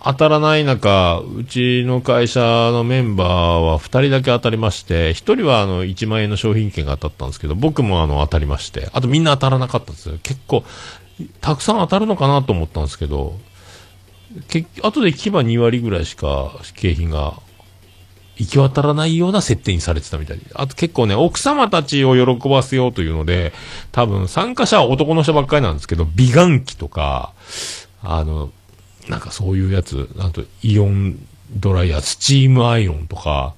[0.04, 10.18] 当たらない中、うちの会社のメンバーは2人だけ当たりまして、1人はあの1万円の商品券が当たったんですけど、僕もあの当たりまして、あとみんな当たらなかったんですよ。
[10.24, 10.64] 結構、
[11.40, 13.38] たくさん当たるのかなと思ったんですけど、
[14.48, 17.40] け後で聞けば2割ぐらいしか景品が
[18.38, 20.46] 行き渡らないような設定にされてたみたいで。
[20.56, 23.54] あと結構ね、奥様たちを喜ばせようというので、
[23.92, 27.34] 多分参加者は男の人ばっかりなんですけど、美顔器とか、
[28.02, 28.52] あの、
[29.08, 31.18] なんかそういうやつ、あとイオン
[31.56, 33.56] ドライヤー、スチームアイロンとか、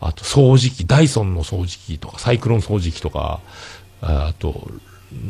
[0.00, 3.40] あと掃除機、ダイソンの掃除機とか、サイクロン掃除機とか、
[4.00, 4.70] あと、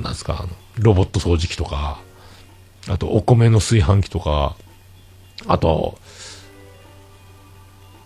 [0.03, 0.49] なんすか、あの、
[0.79, 2.01] ロボット掃除機とか、
[2.89, 4.57] あとお米の炊飯器とか、
[5.47, 5.99] あと、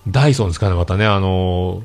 [0.06, 1.82] ダイソンですかね、またね、あの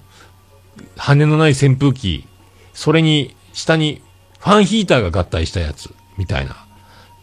[0.97, 2.27] 羽のない扇風機、
[2.73, 4.01] それに、下に
[4.39, 6.65] ファンヒーターが合体したやつ、みたいな、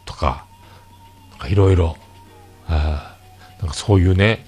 [0.05, 0.45] と、か
[1.47, 1.97] いろいろ、
[2.71, 3.17] あ
[3.59, 4.45] なんかそういうね、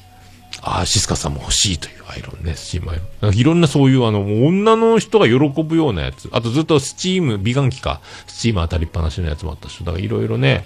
[0.62, 3.08] ああ、シスカさんも欲しいというアイロンね、スチームアイロン。
[3.22, 6.30] なんかいろんなそういうあの、女の人が喜ぶようなやつ。
[6.32, 10.66] あとずっとスチーム、美顔器か、スチーム当たりっぱなしのやつもあったし、だからいろいろね、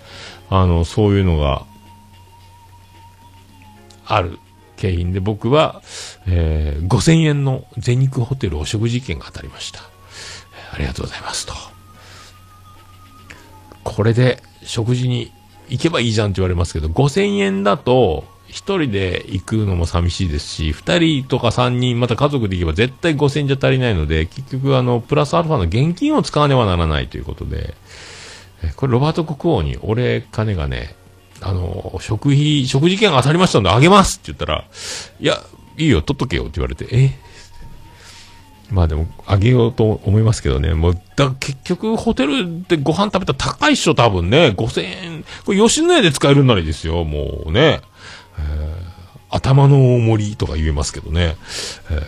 [0.49, 1.65] あの、そういうのが、
[4.05, 4.39] ある
[4.77, 5.81] 景品で僕は、
[6.27, 9.81] えー、5000円の全日空ホテルお食事券が当たりました。
[10.71, 11.53] ありがとうございますと。
[13.83, 15.31] これで食事に
[15.69, 27.73] 行けばいいじゃんって言われますけど、5000円だと、一人で行くのも寂しいですし、二人とか三人、また家族で行けば絶対5000円じゃ足りないので、結局あの、プラスアルファの現金を使わねばならないということで、
[28.75, 30.95] これロバート国王に、俺、金がね、
[31.41, 34.65] あの、食費、食事券が当たりましたんであげますって言ったら、
[35.19, 35.43] いや、
[35.77, 37.19] いいよ、取っとけよって言われて、え
[38.69, 40.73] まあでも、あげようと思いますけどね。
[40.73, 44.49] もう、だ結局、ホテルでご飯食べたら高いっしょ、多分ね。
[44.57, 45.25] 5000円。
[45.45, 47.81] これ、吉野家で使えるならいいですよ、もうね。
[48.39, 48.87] えー
[49.29, 51.35] 頭の大盛りとか言えますけどね。
[51.91, 52.01] えー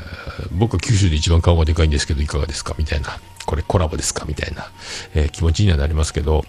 [0.52, 2.76] 僕は九州で一番顔がでかいんですけど、いかがですか？
[2.78, 3.20] みたいな。
[3.46, 4.24] これコラボですか？
[4.26, 4.70] みたいな、
[5.14, 6.46] えー気持ちにはなりますけど。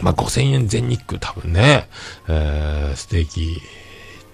[0.00, 1.88] まあ、5000円全日空多分ね、
[2.28, 3.62] えーステーキ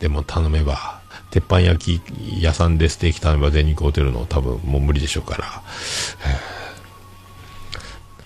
[0.01, 1.01] でも頼めば、
[1.35, 5.63] 鉄板焼き屋さんでステーキ頼めば全日空ホテルの多分もう無理でしょうから、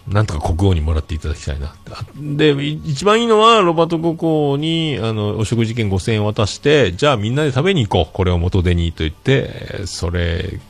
[0.06, 1.74] なんとか国王にもらっていただきたいな。
[2.18, 8.14] で、一番いいのは、ロバート国王に、あの、お食事券5000円渡して、じゃあみんなで食べに行こう。
[8.14, 10.60] これを元手にと言って、それ、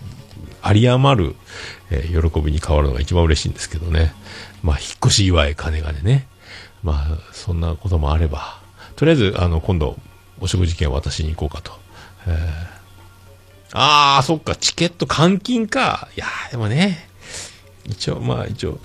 [0.64, 1.35] 有り余る、
[1.90, 4.14] えー喜びに変わるのが一番嬉しいんですけどね。
[4.62, 6.29] まあ、引っ越し祝い金がね。
[6.85, 8.61] まあ、そんなこともあれば。
[8.94, 9.96] とりあえず、あの、今度、
[10.40, 11.88] お食事券を渡しに行こうかと。
[12.26, 12.78] えー
[13.74, 16.09] ああ、そっか、チケット換金か。
[16.16, 17.07] いやでもね、
[17.85, 18.81] 一応、まあ一応、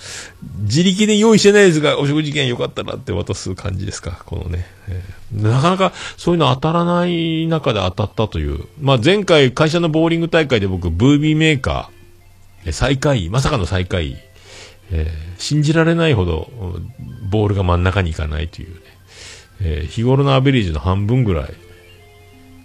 [0.60, 4.66] 自力で用意してないですが、お食事券よかったらって渡す感じですか、このね。
[4.88, 8.66] えーなかなかそういうの当たらない中で当たったという。
[8.80, 14.16] まあ前回会社のボーリング大会で僕、ブービーメーカー、最下位、まさかの最下位、
[14.92, 16.50] えー信じられないほど、
[17.30, 18.80] ボールが真ん中に行かないというね、
[19.62, 21.54] えー日頃のアベレージの半分ぐらい、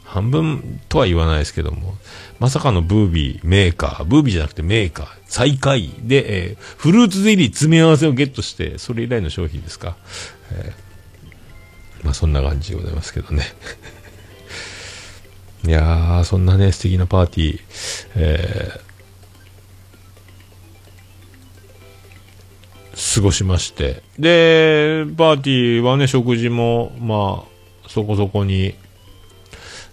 [0.10, 1.96] 半分とは言わないですけども、
[2.40, 9.96] まさかのブービーメーカー、ブービーじゃなくてメーカー、最下位で、えーフルーツゼリー詰め合わせをゲットして、それ以来の商品ですか。
[10.52, 10.90] えー
[12.04, 13.44] まあそんな感じでございますけどね。
[15.68, 17.60] いやー、そんなね、素敵なパーティー、
[18.16, 18.90] えー
[23.16, 24.04] 過ごしまして。
[24.20, 27.46] で、パーティーはね、食事も、ま
[27.86, 28.76] あ、そこそこに。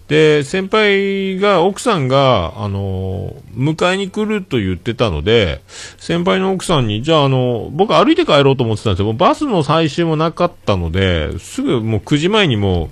[0.08, 5.62] で、先輩が、奥さんが、あの、迎えに来ると言ってたので、
[5.98, 9.12] 先輩の奥さんに、じゃあ、あの、僕歩いて帰ろうと思ってたんですよ。
[9.12, 12.90] バスの最終もなかったので、すぐもう9時前にも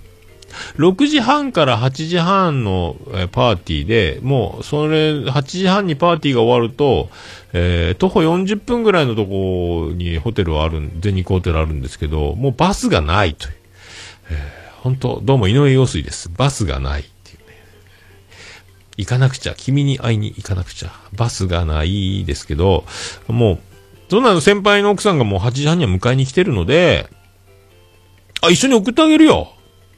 [0.78, 7.10] う、6時半から8時半のえパーティーで、もう、それ、8時半にパーティーが終わると、
[7.52, 13.54] えー徒歩40分ぐらいのとこにホテルはある、全日空ホテルあるんですけど、もうバスがないという。
[14.30, 16.28] えー本当どうも井上陽水です。
[16.28, 17.44] バスがないっていうね。
[18.98, 20.92] 行かなくちゃ、君に会いに行かなくちゃ。
[21.16, 22.84] バスがないですけど、
[23.26, 23.58] もう、
[24.10, 27.08] そんなの先輩の奥さんがもう8時半には迎えに来てるので、
[28.42, 29.53] あ、一緒に送ってあげるよ。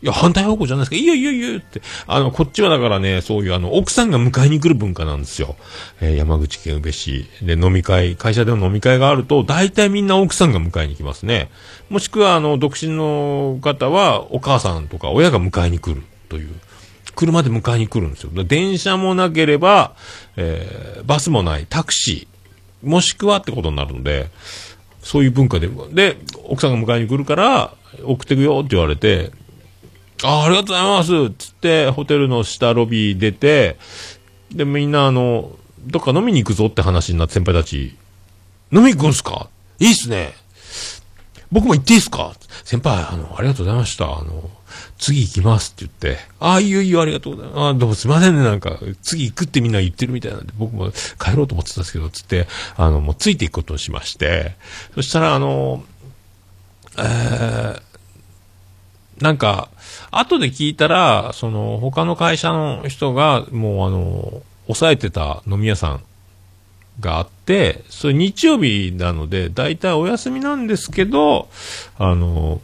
[0.06, 0.96] いや、反対方向じゃないですか。
[0.96, 1.82] いいよいいよいいよって。
[2.06, 5.56] あの、こっちはだからね、そういうあの、奥さんが迎えに来る文化なんですよ。
[6.00, 11.50] えー山口県宇部市で飲み会、会社での飲み会があると、大体みんな奥さんが迎えに来ますね。
[11.90, 16.50] もしくは、あの、独身の方は、お母さんとか親が迎えに来るという。
[17.16, 18.30] 車で迎えに来るんですよ。
[18.44, 19.96] 電車もなければ、
[20.36, 24.30] えーバスもない、タクシー、もしくはってことになるので、
[25.02, 29.32] そういう文化で、で、奥さんが迎えに来るから、送ってくよって言われて、
[30.24, 31.30] ああ、りがとうございます。
[31.36, 33.76] つって、ホテルの下ロビー出て、
[34.50, 35.50] で、みんなあの、
[35.80, 37.94] どっか飲みに行くぞって話になって先輩たち、
[38.72, 39.48] 飲み行くんすか？
[39.78, 40.32] いいっすね。
[41.52, 42.34] 僕も行っていいっすか？
[42.64, 44.06] 先輩、あの、ありがとうございました。
[44.06, 44.50] あの、
[44.98, 47.60] 次行きますって言って、ああ、いいよいいよ、ありがとうございます。
[47.60, 54.56] あどうもすいませんね、なんか、次行くってみんな言ってるみたいなんで、僕も帰ろうと思ってたんですけど、つって、あの、もうついていくことにしまして、
[54.94, 55.84] そしたら、あの、
[56.98, 57.82] えー、
[59.20, 59.68] なんか、
[60.18, 66.02] 後で聞いたら、その、他の会社の人が、もうあの、抑えてた飲み屋さん
[67.00, 71.48] があって、それ日曜日なので、だいたいお休みなんですけど、
[71.98, 72.60] あの、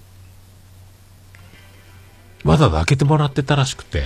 [2.45, 4.05] わざわざ開けてもらってたらしくて、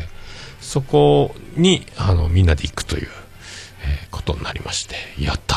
[0.60, 3.08] そこに、あの、みんなで行くという、
[3.82, 5.56] えーことになりまして、やった。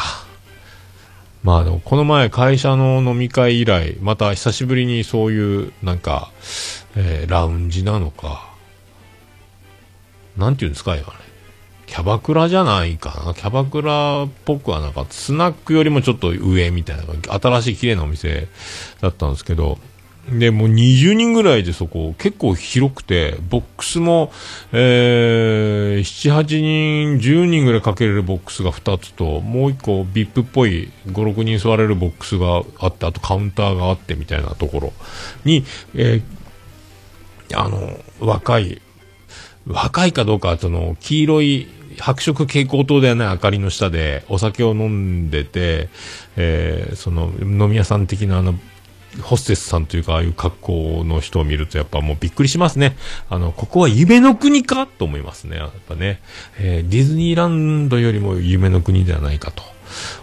[1.44, 6.32] まあでも、この前会社の飲み会以来、また久しぶりにそういう、なんか、
[6.96, 8.50] えーラウンジなのか、
[10.38, 11.20] なんていうんですか、今ね。
[11.86, 13.34] キャバクラじゃないかな。
[13.34, 15.06] キャバクラっぽくはなんか。
[15.10, 17.04] スナックよりもちょっと上みたいな、
[17.40, 18.48] 新しい綺麗なお店
[19.02, 19.80] だったんですけど、
[20.32, 24.32] で、もう20人ぐらいでそこ、結構広くて、ボックスも、
[24.72, 34.94] えー、7、8人、10人ぐらいかけれるボックスが2つと、もう1個 VIP っぽい5、6人座れるボックスがあって、あとカウンターがあってみたいなところ
[35.46, 35.64] に、
[35.96, 36.40] えー
[37.56, 38.80] あの、若い、
[39.66, 41.68] 若いかどうか、その、黄色い
[42.00, 45.90] 白色蛍光灯ではない明かりの下でお酒を飲んでて、
[46.38, 48.54] えーその、飲み屋さん的なあの、
[49.22, 52.96] ホステスさんというか、ああいう格好の人を見ると、やっぱもうびっくりしますね。
[53.30, 55.58] あの、ここは夢の国かと思いますね。
[55.58, 56.22] やっぱね。
[56.60, 59.64] えーディズニーランドよりも夢の国ではないかと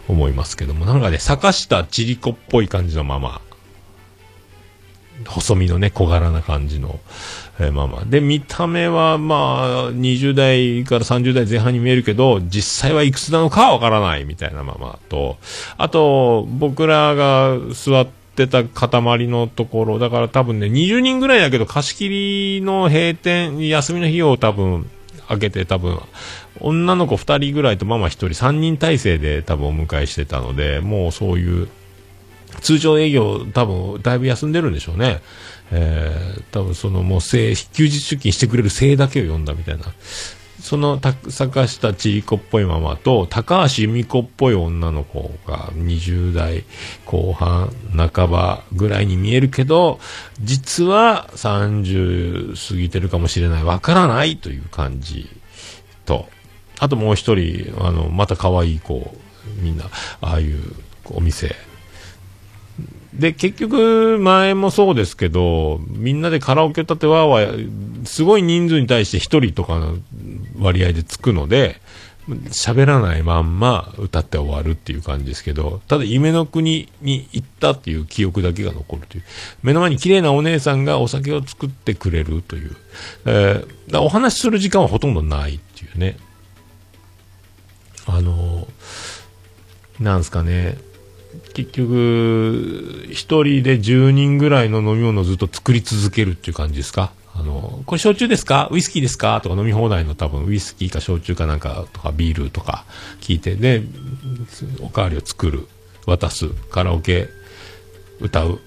[0.08, 3.40] 思いますけども、なんかね、坂下千里子っぽい感じのまま、
[5.26, 7.00] 細身のね、小柄な感じの、
[7.58, 8.04] えーまあまあ。
[8.04, 15.38] で、見た目は、まあ、20代から30代前半に見えるけど、実際はいくつなのかはわからないみたいなままと、
[15.78, 24.90] あと、僕らが座ってた塊のところ、だから多分ね、20人ぐらいだけど、貸し切りの閉店、休みの日を多分、
[25.28, 25.98] 開けて多分、
[26.60, 31.68] 女の子2人ぐらいとママ1人、3人体制で多分お迎えしてたので、もうそういう、
[32.60, 35.20] 通常営業多分だいぶ休んでるんでしょうね。
[35.72, 39.84] えー、多分そのもう、休日出勤してくれる生だけを読んだみたいな。
[40.66, 41.00] その
[41.30, 46.64] 坂下千里子っぽいママと高橋由美子っぽい女の子が20代
[47.04, 50.00] 後半半ばぐらいに見えるけど、
[50.40, 53.62] 実は30過ぎてるかもしれない。
[53.62, 55.28] わからないという感じ
[56.04, 56.28] と、
[56.80, 59.14] あともう一人、あの、また可愛い子、
[59.60, 59.84] みんな、
[60.20, 60.74] ああいう
[61.04, 61.54] お店。
[63.18, 69.96] で、結局、前もそうですけど、みんなでカラオケ歌ってわーわー、すごい人数に対して一人とかの
[70.58, 71.80] 割合でつくので、
[72.50, 79.24] 喋らないまんま歌って終わるっていう感じですけど、ただ夢の国に行ったっていう記憶だけが残るという。
[79.62, 82.76] 目の前に綺麗なお姉さんがお酒を作ってくれるという。
[83.26, 86.16] えーお話しする時間はほとんどないっていうね。
[88.04, 88.66] あの
[90.00, 90.76] なんすかね。
[91.56, 97.12] 結局、一人で10人ぐらいの飲み物をずっと作り続けるっていう感じですか？
[97.34, 98.68] あの、これ焼酎ですか？
[98.70, 99.40] ウイスキーですか？
[99.40, 102.84] とか飲み放題の多分ウイスキーか焼酎かなんかとかビールとか
[103.22, 103.82] 聞いて、で、
[104.82, 105.66] おかわりを作る、
[106.04, 107.30] 渡す、カラオケ、
[108.20, 108.60] 歌う、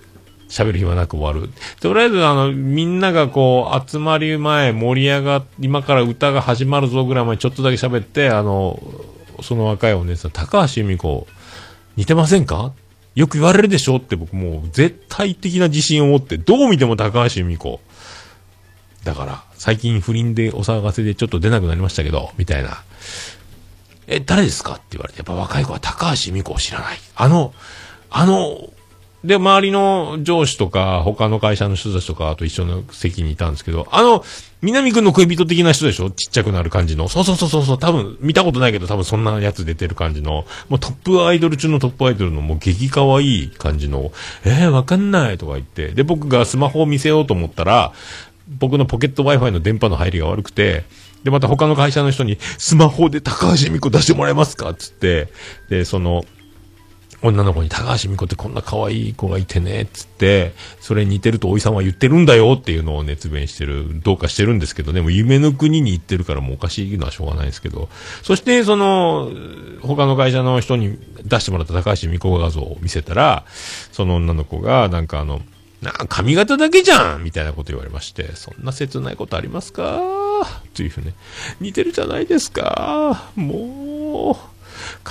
[0.49, 1.51] 喋る暇なく終わる。
[1.79, 8.81] とりあえず、あの、みんながこう、集まり前、盛り上が、今から歌が始まるぞぐらいまでちょっとだけ喋って、あの、
[9.43, 11.27] その若いお姉さん、高橋由美子、
[11.99, 12.71] 似てませんか？
[13.15, 17.81] よく言われるでしょって僕もう絶対的な自信を持って、どう見ても高橋由美子。
[19.03, 22.83] だから、最近不倫でお騒がせでちょっと出なくなりましたけど、みたいな。
[24.07, 24.75] え、誰ですか？
[24.75, 26.97] って言われて、やっぱ若い子は高橋由美子を知らない。
[27.15, 27.53] あの、
[28.09, 28.69] あの、
[29.23, 34.23] で、周りの上司とか、他の会社の人たちとかあと一緒の席にいたんですけど、あの、
[34.61, 36.09] 南くんの恋人的な人でしょ？
[36.09, 37.09] ちっちゃくなる感じの。
[37.09, 44.11] そうそうそうそうそう、多分、見たことないけど多分そんなやつ出てる感じの、もうトップアイドル中のトップアイドルのもう激可愛い感じの、
[44.45, 47.93] えー、わかんないとか言って、で、僕がスマホを見せようと思ったら、
[48.47, 50.85] 僕のポケット Wi-Fi の電波の入りが悪くて、
[51.23, 54.73] で、また他の会社の人に、スマホで高橋美子出してもらえますか？
[54.73, 55.27] つって、
[55.69, 56.23] で、その、
[57.21, 67.89] 女の子に高橋美子ってこんな可愛い子がいてね、つって、それに似てるとおいさんは言ってるんだよっていうのを熱弁してる、どうかしてるんですけどね、もう夢の国に行ってるからもうおかしいのはしょうがないですけど、
[68.23, 69.31] そしてその、
[69.81, 73.43] 他の会社の人に出してもらった高橋美子画像を見せたら、
[73.91, 75.41] その女の子がなんかあの、
[75.81, 79.99] なあ髪型だけじゃんみたいなこと言われまして、そんな切ないことありますか？
[80.73, 81.13] というふうね、
[81.59, 83.29] 似てるじゃないですか。
[83.35, 84.58] もう、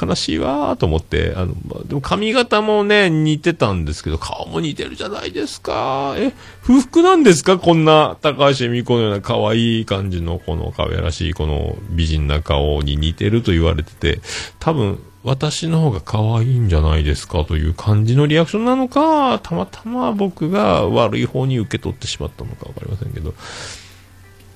[0.00, 6.14] 悲しいわと思って、あの、まあでも髪型もね、似てたんですけど、顔も似てるじゃないですか。
[6.16, 7.58] え、不服なんですか？
[7.58, 14.20] こんな高橋美子のような可愛い感じの、この可愛らしい、この美人な顔に似てると言われてて、
[14.58, 17.44] 多分、私の方が可愛いんじゃないですか？
[17.44, 23.34] という感じのリアクションなのか、たまたま僕が悪い方に受け取ってしまったのかわかりませんけど、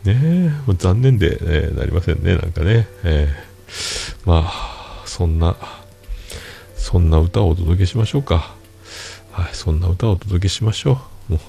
[0.04, 2.88] ねえ、残念で、ね、なりませんね、なんかね。
[3.04, 3.52] ええ。
[4.24, 4.81] まあ、
[5.12, 5.54] そんな、
[6.74, 8.54] そんな歌をお届けしましょうか。
[9.30, 11.32] はい、そんな歌をお届けしましょう。
[11.32, 11.40] もう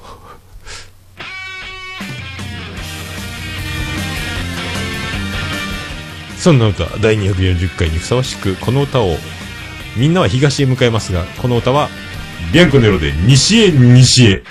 [6.38, 9.18] そんな歌、第240回にふさわしく、この歌を、
[9.96, 11.90] みんなは東へ向かいますが、この歌は、
[12.52, 14.44] ビアンコネロで西へ西へ。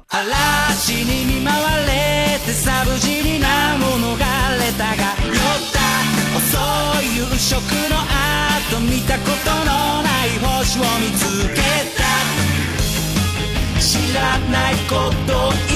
[0.09, 4.25] 嵐に見舞われてサブジになものが
[4.57, 5.35] れたが酔っ
[5.71, 5.79] た。
[6.37, 6.57] 遅
[7.01, 11.55] い夕食の後見たことのない星を見つけ
[11.97, 12.05] た。
[13.79, 15.74] 知らないこといっぱい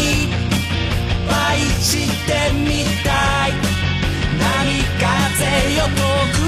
[1.82, 3.54] してみたい。
[4.38, 6.00] 波風よ遠
[6.34, 6.39] く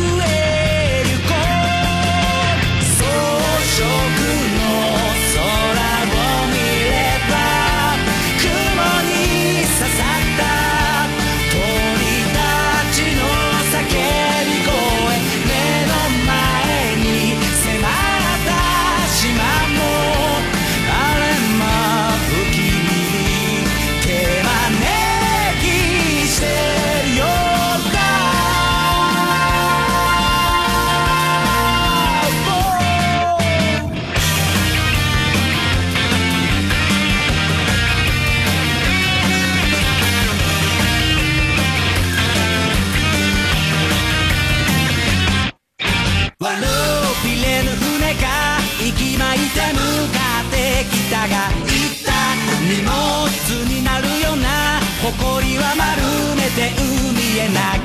[57.41, 57.80] 海へ投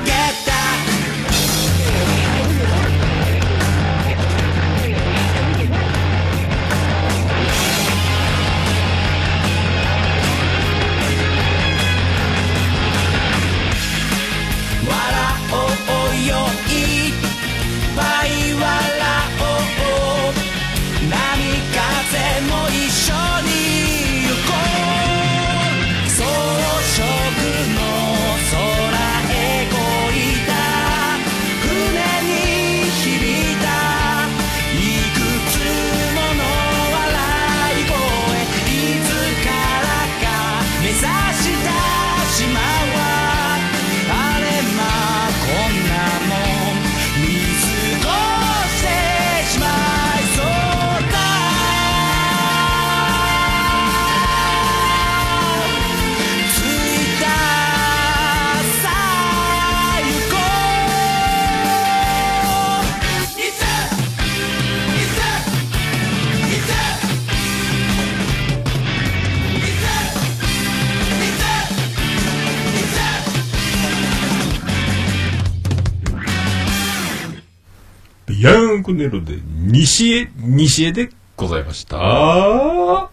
[78.87, 81.97] ヤンクネロで、西へ、西へでございました。
[81.97, 83.09] は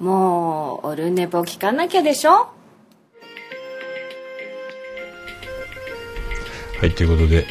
[0.00, 2.48] もうオルネポ聞かなきゃでしょ
[6.82, 7.46] い、ということで、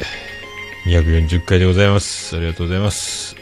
[0.86, 2.36] 240回でございます。
[2.36, 3.36] ありがとうございます。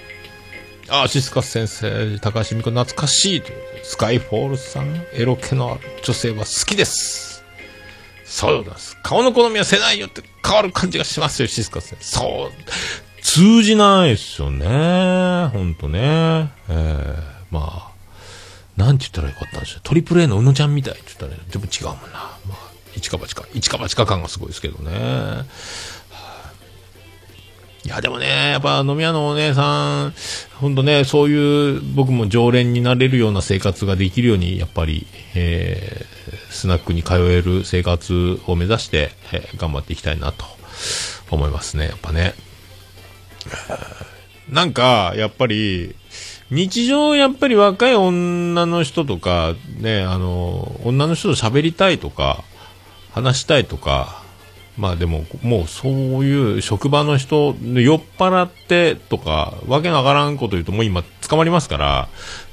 [0.89, 3.43] あ、シスカス先生、高橋美子懐かしい。
[3.83, 7.43] スカイフォールさん、エロ気のある女性は好きです。
[8.25, 8.97] そうです。
[9.03, 12.19] 顔の好みは世代によって変わる感じがしますよ、シスカス先生。
[12.19, 13.10] そう。
[13.33, 15.51] 通じないですよね。
[15.53, 16.51] ほんとね。
[16.69, 17.17] えー、
[17.53, 17.91] まあ、
[18.77, 19.81] なんて言ったらよかったんでしょう。
[19.85, 22.19] トリプル A のうのちゃんみたいって言ったら、ねでも違うもんな。
[22.49, 22.57] まあ、
[22.97, 25.45] 一か八か、一か八か感がすごいですけどね。
[27.85, 30.15] いや、でもね、やっぱ飲み屋のお姉さん、
[30.55, 35.07] ほんとね、そういう僕も常連になれるような生活ができるように、やっぱり、
[35.37, 36.11] えー
[36.51, 40.45] スナックに通える生活を目指して、えー頑張っていきたいなと
[41.31, 42.35] 思いますね、やっぱね。
[44.51, 45.95] なんか、やっぱり、
[46.51, 52.43] 日常やっぱり若い女の人とか、ね、あの、女の人と喋りたいとか、
[53.13, 54.23] 話したいとか、
[54.77, 55.93] まあでも、もうそう
[56.25, 62.09] いう職場の人、酔っ払ってとか、わけのわからんこと言うともう今捕まりますから、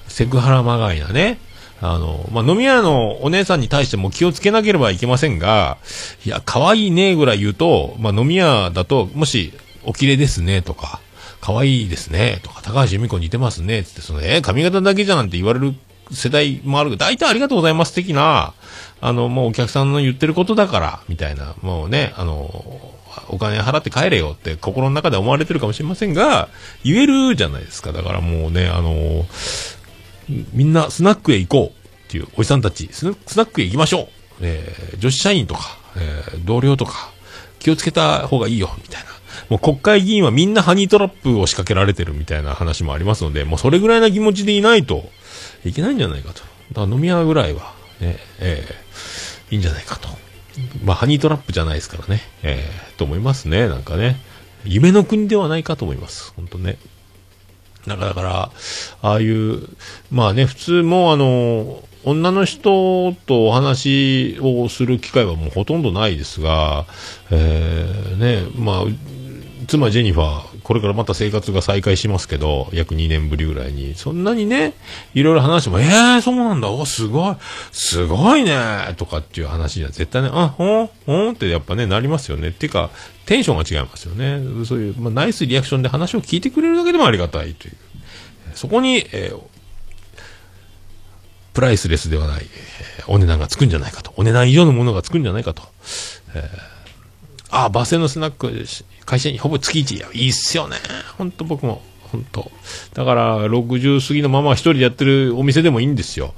[0.07, 1.39] セクハラまがいなね。
[1.79, 5.77] あの、まあ、飲み屋のお姉さんに対しても気をつけなければいけませんが、
[6.25, 9.53] いや、可愛いねぐらい言うと、まあ、飲み屋だと、もし、
[9.87, 10.99] お綺麗ですねとか、
[11.41, 15.73] 可愛いですねとか、高橋由美子似てますねつって、その、え髪型だけじゃなんて言われる
[16.11, 18.53] 世代もあるけど、大体ありがとうございます的な、
[19.01, 22.93] あの、もうお客さんの言ってることだから、みたいな、もうね、あの、
[23.29, 26.49] お金払って帰れよって心の中で思われてるかもしれませんが、
[26.83, 27.91] 言えるじゃないですか。
[27.91, 29.25] だからもうね、あの、
[30.53, 34.07] みんなスナックへ行こうっていうおじさんたち、スナスナックへ行きましょう。
[34.41, 37.11] えー女子社員とか、えー同僚とか、
[37.59, 39.09] 気をつけた方がいいよ、みたいな。
[39.49, 45.03] もう国会議員はみんなハニートラップを仕掛けられてるみたいな話もありますので、もうそれぐらいな気持ちでいないと
[45.65, 46.41] いけないんじゃないかと。
[46.71, 48.87] だから飲み屋ぐらいは、ね、えー
[49.49, 50.09] いいんじゃないかと。
[50.83, 52.21] まあ、ハニートラップじゃないですからね。
[52.43, 54.17] えーと思いますね、なんかね。
[54.65, 56.33] 夢の国ではないかと思います。
[56.35, 56.77] 本当ね。
[57.85, 58.51] なんかだから、
[59.01, 59.67] ああいう、
[60.11, 66.85] まあね、普通もあの、女の人とお話をする機会はもうほとんどないですが、
[67.31, 68.83] えーね、まあ、
[69.67, 74.73] 妻ジェニファー、これからまた生活が再開しますけど、約2年ぶりぐらいに、そんなにね、
[75.13, 77.35] いろいろ話しても、えー、そうなんだ、お、すごい、
[77.73, 82.49] すごいね、とかっていう話には絶対ね、あ、ほん、ほんってやっぱね、なりますよね。
[82.49, 82.89] っていうか、
[83.25, 84.41] テンションが違いますよね。
[84.65, 87.73] そういう、まあ、ナイスリアクションで話を聞いてくれるだけでもありがたいという。
[88.53, 89.39] そこに、えー
[91.53, 92.45] プライスレスではない、
[93.07, 94.13] お値段がつくんじゃないかと。
[94.15, 95.63] お値段以上のものがつくんじゃないかと。
[96.35, 96.76] えー
[97.49, 98.51] ああ、バスへのスナック、
[99.05, 99.97] 会社にほぼ月1。
[99.97, 100.77] いや、いいっすよね。
[101.17, 101.81] 本当僕も。
[102.11, 102.49] 本当
[102.93, 106.33] だから、60過ぎのママが一人でやってるお店でもいいんですよ。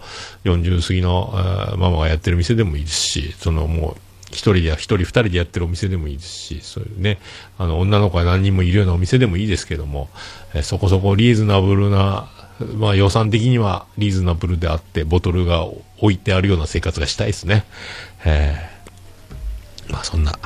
[0.46, 3.96] 40過ぎのママがやってる店でもいいですし、そのもう、
[4.32, 7.20] 一人で、一人二人でやってるお店でもいいですし、そういうね、
[7.58, 10.10] あの、女の子が何人もいるようなお店でもいいですけども、
[10.54, 12.30] えそこそこリーズナブルな、
[12.76, 17.66] まあ予算的にはリーズナブルであって、ボトルが置いてあるような生活がしたいですね。
[18.26, 18.80] えー
[19.92, 20.38] まあそんな。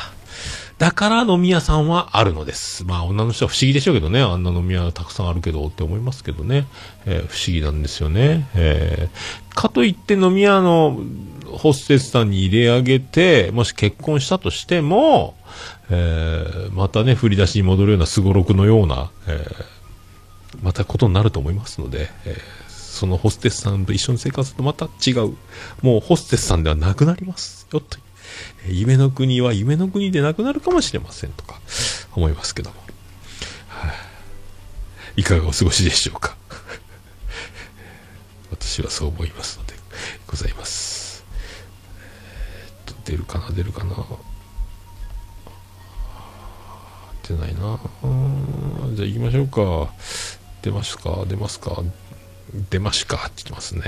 [0.78, 2.84] だから飲み屋さんはあるのです。
[2.84, 4.22] まあ女の人は不思議でしょうけどね。
[4.22, 6.68] あんな飲み屋たくさんあるけどって思いますけどね。
[7.06, 8.50] えー不思議なんですよね。
[8.56, 11.00] えーかといって飲み屋の
[11.46, 15.36] ホステスさんに入れ上げて、もし結婚したとしても、
[15.90, 19.66] えーまたね、振り出しに戻るようなすごろくのような、えー
[20.62, 25.36] またことになると思いますので、えーそのホステスさんと一緒に生活とまた違う。
[25.82, 27.98] もうホステスさんではなくなりますよ、と。
[28.68, 31.60] 夢の国は夢の国でなくなるかもしれませんとか
[32.14, 32.76] 思いますけども。
[33.70, 33.88] は
[35.18, 36.36] いいかがお過ごしでしょうか。
[38.50, 39.76] 私はそう思いますので
[40.26, 41.24] ございます。
[42.56, 43.96] えーっと、出るかな、出るかな。
[47.28, 47.80] 出ないな。
[48.96, 49.94] じゃあ行きましょうか。
[50.64, 51.84] 出ますか、出ますか？
[52.70, 53.84] 出ますかって言ってますね。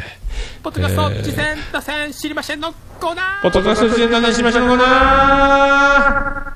[0.63, 6.55] ポッドキャスト、えー次戦打線知りませんのコーナーポッドキャスト出演断念しましょうかな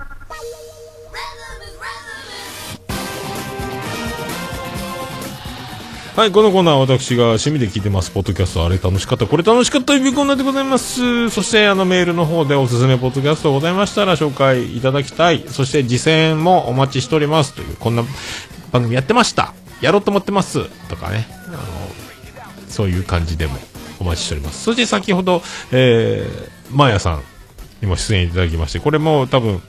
[6.20, 11.30] はい、このコーナーは私が趣味で聞いてます、ポッドキャスト、あれ楽しかった、これ楽しかった、指コーナーでございます。
[11.30, 15.45] そして、あの、メールの方でおすすめポッドキャストございましたら紹介いただきたい。
[15.47, 17.53] そして、次戦もお待ちしております。
[17.53, 18.03] という、こんな
[18.74, 19.53] 番組やってました。
[19.80, 20.66] やろうと思ってます。
[20.89, 21.26] とかね。
[21.47, 21.57] あの、
[22.70, 23.57] そういう感じでも
[23.99, 24.63] お待ちしております。
[24.63, 25.41] そして先ほど、
[25.72, 27.24] えー、まーヤさん
[27.82, 29.61] にも出演いただきまして、これも多分、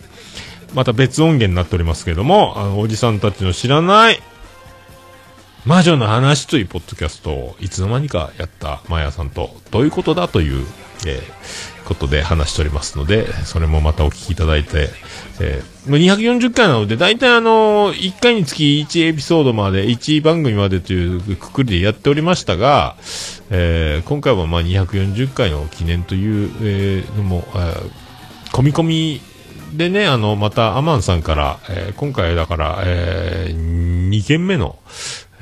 [0.75, 4.21] また別音源になっておりますけども、あの、おじさんたちの知らない、
[5.65, 10.67] 魔女の話というポッドキャストをいつの間にかやったマヤさんと、どういうことだという、
[11.07, 14.91] えーことで話しておりますので、それもまたお聞きいただいて、
[15.41, 22.95] えー、240回なので、大体あの1回につき1エピソードまで、1番組までというくくりでやっておりましたが、
[23.51, 27.91] えー今回はまあ240回の記念という、えーのも、えー
[28.53, 29.21] 込み込み
[29.77, 34.79] でね、あの、またアマンさんから、えー今回だから、え2件目の、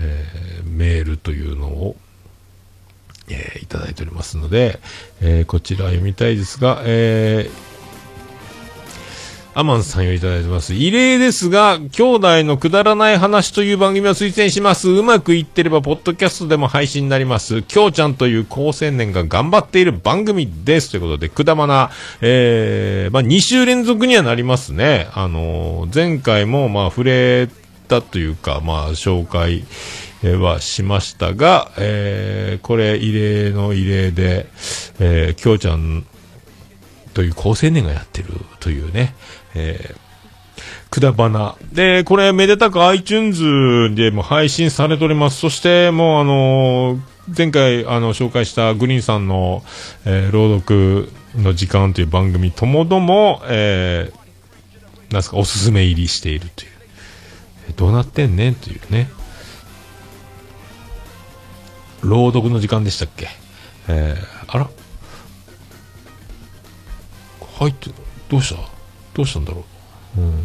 [0.00, 1.96] えーメールというのを、
[3.30, 4.80] えーいただいておりますので、
[5.20, 7.68] えーこちら読みたいですが、えー
[9.58, 10.72] アマンさんよりいただいてます。
[10.72, 14.88] 異例ですが、兄弟のくだらない話という番組を推薦します。
[14.88, 17.62] うまくいってれば、ポッドキャストでも配信になります。
[17.62, 20.92] きょうちゃんという高青年が頑張っている番組です。
[20.92, 25.08] ということで、くだまな、えー、まあ、2週連続にはなりますね。
[25.12, 27.48] あのー前回も、まあ、触れ
[27.88, 29.64] たというか、まあ、紹介、
[30.22, 34.48] はしましたが、えーこれ、異例の異例で、
[34.98, 36.04] えー、きょうちゃん
[37.14, 38.28] という高青年がやってる
[38.60, 39.14] というね、
[39.54, 40.08] えー
[40.90, 41.54] くだばな。
[41.72, 45.38] で、これ、めでたく iTunes でも配信されております。
[45.38, 47.00] そして、もうあのー
[47.36, 49.62] 前回、あの、紹介したグリーンさんの、
[50.06, 56.70] えー朗読の時間という番組ともども、えーなんすか、おすすめ入りしているという。
[57.70, 59.10] えどうなってんねんというね。
[62.02, 63.28] 朗読の時間でしたっけ？
[63.88, 64.70] えー、あら？
[67.58, 67.90] 入って、
[68.28, 68.60] どうした？
[69.14, 69.64] どうしたんだろ
[70.16, 70.20] う？
[70.20, 70.44] うん。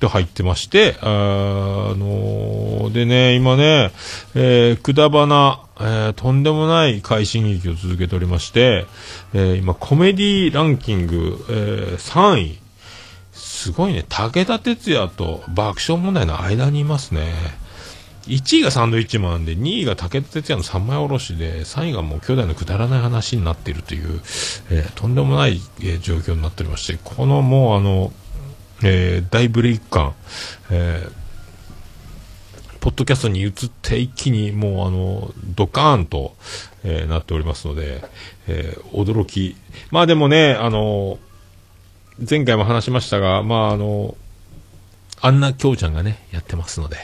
[0.00, 3.90] で入ってまして、ああのーでね、今ね、
[4.34, 8.84] えー、くだばな、えーとんでもない快進撃を続けておりまして、
[9.32, 12.63] えー今コメディランキング、えー3位。
[13.64, 17.32] すごいね、武田鉄矢と爆笑問題の間にいますね。
[18.26, 24.20] 1位がサンドイッチマンで、2位が武田鉄矢の三枚おろしで、3位がもう兄弟のくだらない話になっているという、
[24.68, 28.12] えーとんでもない、えー状況になっておりまして、このもうあの、
[28.82, 30.12] えー大ブレイク感、
[30.70, 31.08] え
[32.82, 36.36] ポッドキャストに移って一気にもうあの、ドカーンと、
[36.84, 38.04] えなっておりますので、
[38.46, 39.56] え驚き。
[39.90, 41.18] まあでもね、あの、
[42.18, 44.16] 前回も話しましたが、まああの、
[45.20, 46.96] あんなきょうちゃんがね、やってますので。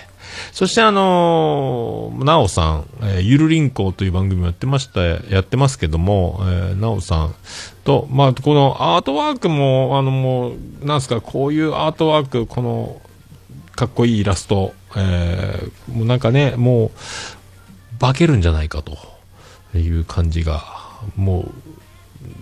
[0.52, 7.34] そしてあのーなおさん、えーゆるりんこうという番組もやってました、やってますけども、えーなおさん
[7.84, 13.00] と、まあ、このアートワークも、あのもう、なんすか、こういうアートワーク、この、
[13.74, 18.96] かっこいいイラスト、えーもうなんかね、もう、化けるんじゃないかと
[19.76, 20.62] いう感じが、
[21.16, 21.79] もう、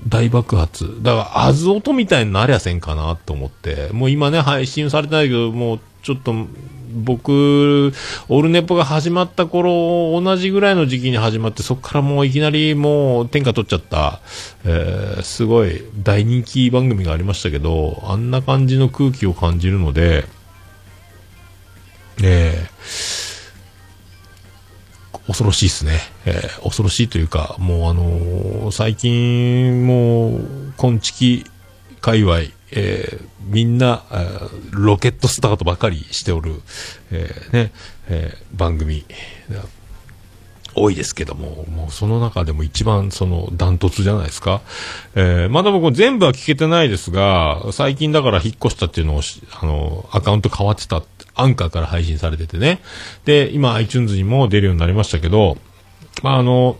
[0.08, 1.02] 大爆発。
[1.02, 3.88] だから、あず音みたいになりゃせんかなと思って。
[3.92, 6.34] もう今ね、配信されてないけど、もうちょっと、
[6.90, 7.92] 僕、
[8.28, 14.20] オルネポが始まった頃、同じぐらいの時期に始まって、そこからもういきなりもう天下取っちゃった、
[14.64, 20.24] えーすごい大人気番組がありましたけど、あんな感じの空気を感じるので、
[22.18, 22.68] ねえ、
[25.28, 26.00] 恐ろしいですね。
[26.26, 31.44] えー恐ろしいというか、もうあのー最近、もう、こんちき
[32.00, 32.38] 界隈、
[32.72, 36.54] えーみんな、えーロケットスタートばかりしておる、
[37.10, 37.72] えーね、
[38.08, 39.04] えー番組、
[40.74, 44.60] 多いですけども、もうその中でも一番そのダントツじゃないですか。
[45.14, 49.22] えーまだ僕全部は聞けてないですが、最近だから引っ越したっていうのを、
[49.60, 51.02] あの、アカウント変わってた、
[51.38, 52.80] アンカーから配信されててね。
[53.24, 55.56] で、今 iTunes にも出るようになりましたけど、
[56.22, 56.76] まああの、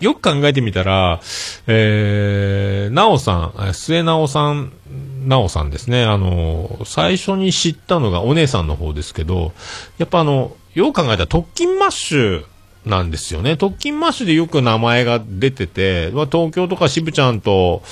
[0.00, 1.20] よく考えてみたら、
[1.66, 4.72] えー、なおさん、末なおさん、
[5.26, 6.04] なおさんですね。
[6.04, 9.52] あの、最初に知ったのがお姉さんの方ですけど、
[9.98, 12.44] やっぱあの、よく考えたら特勤マッシュ
[12.84, 13.56] なんですよね。
[13.56, 17.82] 特勤マッシュでよく名前が出てて、東京とか渋ちゃんと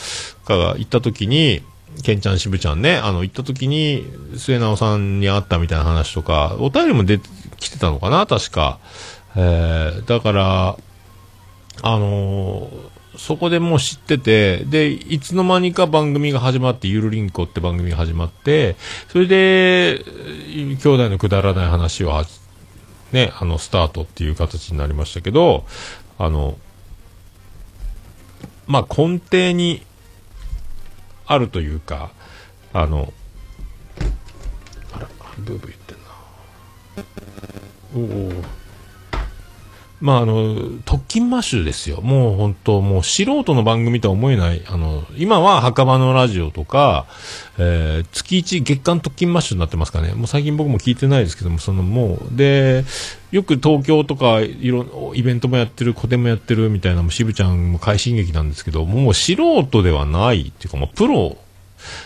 [0.45, 1.63] かが行った時に、
[2.03, 4.05] ケンちゃん渋ちゃんね、あの、行った時に、
[4.37, 7.29] 末直さんに会ったみたいな話とか、お便りも出て
[7.59, 8.79] きてたのかな、確か。
[9.37, 10.77] えー、だから、
[11.83, 18.77] あのーそこでもう知ってて、で、いつの間にか番組が始まって、ゆるりんこって番組が始まって、
[19.09, 20.05] それで、
[20.53, 22.25] 兄弟のくだらない話は
[23.13, 25.65] ね、あの、スタートっていう形になりましたけど、
[26.19, 26.59] あの、
[28.67, 29.83] まあ、根底に
[31.27, 32.11] あるというか、
[32.73, 33.13] あの、
[34.93, 35.09] あら、
[35.39, 36.05] ブーブー言ってんな。
[37.95, 38.64] おお
[40.05, 42.03] まあ、あの、特勤マッシュですよ。
[42.03, 44.61] もう本当、もう素人の番組とは思えない。
[44.67, 47.07] あの、今は墓場のラジオとか、
[47.57, 50.13] えー月一月間特勤マッシュになってますかね。
[50.13, 52.85] もう最近僕も聞いてないですけども、そのもう、で、
[53.31, 61.39] よく東京とか、いろ、イベントもやってる、個展もやってるみたいな、もう渋ちゃんも快進撃なんですけど、もう素人ではないっていうか、もうプロ、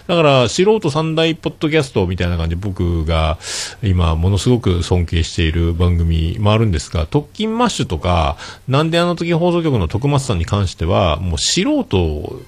[0.07, 3.39] だから、素人三大ポッドキャストみたいな感じで僕が
[3.83, 12.41] 今ものすごく尊敬している番組もあるんですが、特勤マッシュとか、なんであの時放送局の徳松さんに関しては、もう素人、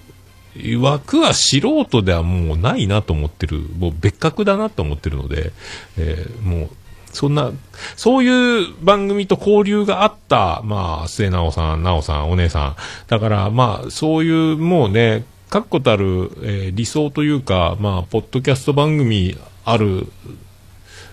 [0.81, 5.53] 枠は素人ではもうないなと思ってる、もう別格だなと思ってるので、
[5.97, 6.71] えーもう、
[7.13, 7.51] そんな、
[7.97, 12.77] そういう番組と交流があった、まあ、末直さん、直さん、お姉さん。
[13.09, 20.07] だから、まあ、そういう、もうね、確固たる、えー理想というか、まあ、ポッドキャスト番組ある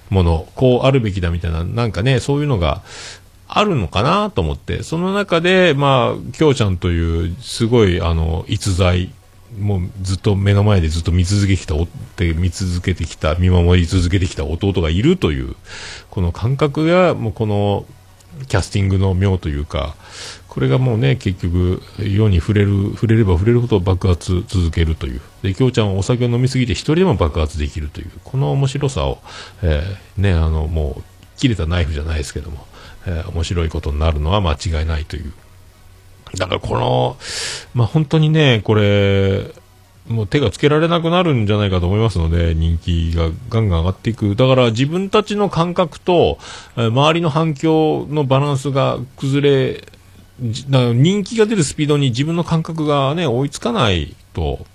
[0.09, 2.83] もの、こうあるべきだみたいな、なんかね、そういうのが
[3.47, 9.11] あるのかなと思って、その中で、まあ、きょうちゃんという、すごい、あの、逸材、
[9.59, 15.55] もうずっと目の前でずっと見続けてきた、おって見続けてきた、見守り続けてきた弟がいるという、
[16.09, 17.85] この感覚が、もうこの、
[18.47, 19.95] キャスティングの妙というか、
[20.47, 25.21] これがもうね、結局、世に触れる、触れれば触れるほど爆発続けるという。
[25.43, 29.19] で、きょうちゃんはお酒を飲みすぎて一人でも爆発できるという、この面白さを、
[29.61, 31.03] えーね、あの、もう、
[31.37, 32.65] 切れたナイフじゃないですけども、
[33.05, 35.31] えー面白いことになるのは間違いないという。
[36.35, 37.17] だからこの、
[37.73, 39.51] まあ、本当にね、これ、
[40.09, 44.35] もう手がつけられなくなるんじゃないかと思いますので、人気がガンガン上がっていく。
[44.35, 46.37] だから自分たちの感覚と、
[46.77, 49.83] え周りの反響のバランスが崩れ、
[50.39, 54.65] 人気が出るスピードに自分の感覚がね、追いつかないと、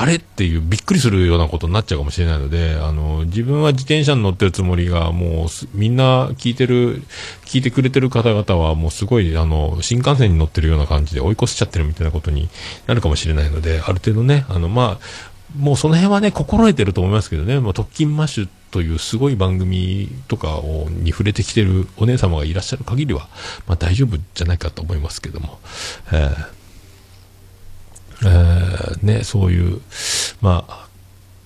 [0.00, 7.02] あれっていうびっくりするようなことになっちゃうかもしれないので、あの、自分は自転車に乗ってるつもりが、もう、みんな聞いてる、
[7.44, 12.48] 聞いてくれてる方々は、もうすごい、あの、新幹線に乗ってるような感じで追い越しちゃってるみたいなことに
[12.86, 23.28] なるかもしれないので、ある程度ね、あの、まあ、もうその辺はね、心得てると思いますけどね、もう特勤マッシュというすごい番組とかをに触れてきてるお姉様がいらっしゃる限りは、
[23.66, 25.58] まあ大丈夫じゃないかと思いますけども、
[26.12, 26.57] えー
[28.24, 29.80] えーね、そういう、
[30.40, 30.88] まあ、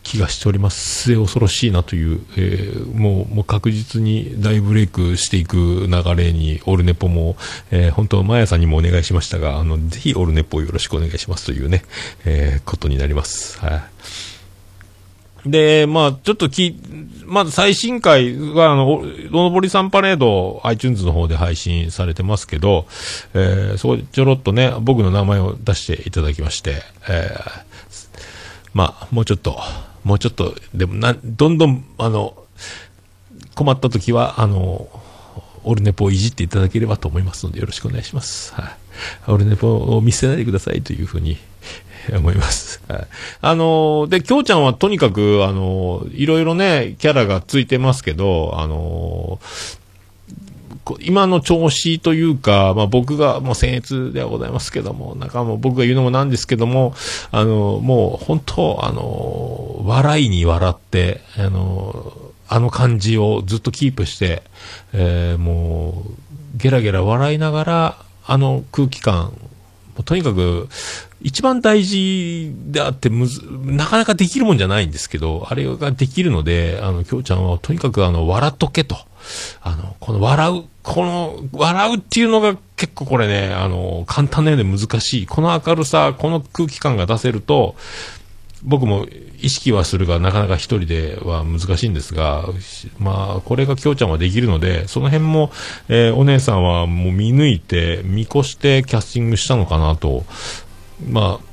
[0.02, 1.04] 気がしております。
[1.04, 7.36] 末恐ろしいなという、えーもう、もう確実に大ブレイクしていく流れに、オルネポも、
[7.70, 11.84] えー本当、マヤさんにもお願いしましたが、あの、ぜひオルネポをよろしくお願いしますというね、
[12.24, 13.58] えーことになります。
[13.60, 13.82] はい。
[15.46, 16.76] で、まあちょっとき、
[17.26, 22.86] まず最新回は、あの、おのぼりさんパレード、iTunes の方で配信されてますけど、
[23.34, 27.62] えーそこちょろっとね、僕の名前を出していただきまして、えー
[28.74, 29.58] まあもうちょっと、
[30.04, 32.34] もうちょっと、でもな、どんどん、あの、
[33.54, 34.88] 困った時は、あの、
[35.64, 38.54] オルネポをいじっていただければと思いますので、よろしくお願いします。
[38.54, 39.30] はい。
[39.30, 41.38] オルネポを見捨てないでくださいというふうに
[42.16, 42.80] 思います。
[42.88, 43.06] はい。
[43.40, 49.38] あの、で、きょうちゃんはとにかく、あの、いろいろね、キャラがついてますけど、あの、
[50.84, 56.94] こ今の調子というか、まあ、僕がもう僭越ではございますけども、なんかもう僕が言うのもなんですけども、
[57.30, 62.12] あの、もう本当、あの、笑いに笑って、あの、
[62.48, 64.42] あの感じをずっとキープして、
[64.92, 66.22] えーもう、
[66.56, 67.96] ゲラゲラ笑いながら、
[68.26, 69.32] あの空気感、
[70.04, 70.68] とにかく、
[71.22, 78.96] 一番大事であってむず、なかなかできるもんじゃないんですけど、あれができるので、あの、きょうちゃんはとにかくあの、笑っとけと。
[79.62, 85.26] あの、この笑う、この、笑うっていうのが結構これね、あの、簡単なようで難しい。
[85.26, 87.76] この明るさ、この空気感が出せると、
[88.64, 89.06] 僕も
[89.40, 92.44] 意識はするが、なかなか一人では難しいんですが、
[92.98, 95.50] まあ、これがきょうちゃんはできるので、その辺も、
[95.88, 100.24] えーお姉さんはもう見抜いて、見越してキャスティングしたのかなと、
[101.08, 101.52] まあ、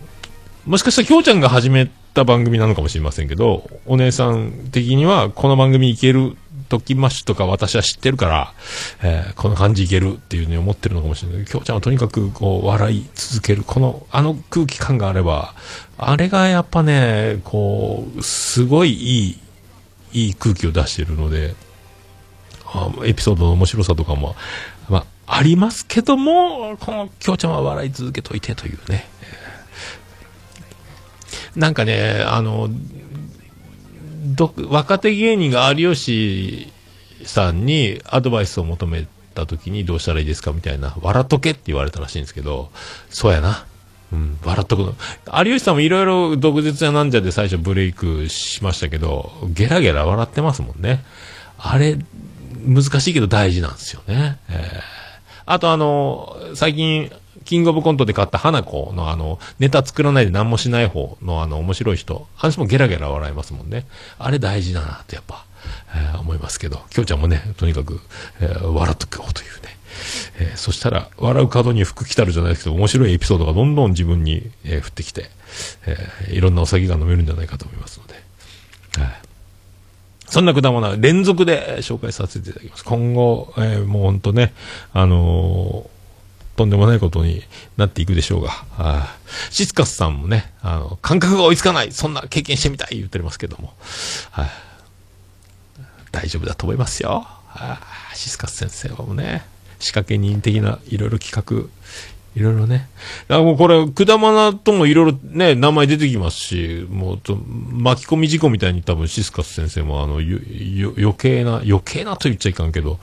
[0.65, 6.35] もしかしたらきょうちゃんが始めた番組なのかもしれませんけど、お姉さん的にはこの番組いける、
[6.67, 8.53] トキマッシュとか私は知ってるから、
[9.01, 11.51] えーこの感じいけるっていうふうに思ってるのかもしれないけど。
[11.51, 15.55] きょうちゃんはとにかくこう笑い続ける、この、あの空気感があれば、
[15.97, 19.39] あれがやっぱね、こう、すごいい
[20.11, 21.55] い、いい空気を出してるので、
[22.65, 24.35] あエピソードの面白さとかも、
[24.89, 29.07] まあ、ありますけども、このきょうちゃんは笑い続けといてというね。
[31.55, 32.67] なんかね、あの、
[34.35, 36.73] ど若手芸人が有吉
[37.23, 42.71] さんにアドバイスを求めた時にどうしたらいいですかみたいな、笑っとけって言われたらしいんですけど、
[43.11, 43.65] そうやな。
[44.11, 44.95] うん、笑っとくの。
[45.45, 51.03] 有吉さんもいろいろ毒舌やなんじゃで最初ブレイクしましたけど、ゲラゲラ笑ってますもんね。
[51.59, 51.99] あれ、
[52.65, 54.39] 難しいけど大事なんですよね。
[54.49, 54.98] えー
[55.51, 57.11] あとあの、最近、
[57.43, 63.87] キングオブコントで買った花子のあの、ネタ作らないで何もしない方のあの、面白い人、話もゲラゲラ笑いますもんね。
[64.19, 65.45] あれ大事だなってやっぱ、
[65.95, 67.99] えー思いますけど、きょうちゃんもね、とにかく、
[68.41, 69.77] えー笑っとこうというね。
[70.37, 75.31] えーそしたら、笑う角に服来たるじゃないですけど、面白いエピソードがどんどん自分に、えー降ってきて、
[75.87, 78.13] えーいろんなお酒が飲めるんじゃないかと思いますので。
[79.03, 79.28] はい
[80.29, 82.85] そんな果物は連続で紹介させていただきます。
[82.85, 84.53] 今後、えーもう本当ね、
[84.93, 85.99] あのー
[86.59, 87.41] とんでもないことに
[87.77, 89.15] なっていくでしょうが、あ
[89.49, 93.73] シスカスさんもね、あの、感覚が追いつかない、そんな経験してみたい言っておりますけども、
[96.11, 97.25] 大丈夫だと思いますよ。
[98.13, 99.45] シスカス先生はもうね、
[99.79, 101.69] 仕掛け人的ないろいろ企画、
[102.39, 102.87] いろいろね。
[103.27, 107.19] だからもうこれ、果物ともいろいろね、名前出てきますし、もう、
[107.73, 112.97] 巻き込み事故みたいに多分シスカス先生もあの、余計な、余計なと言っちゃいかんけど、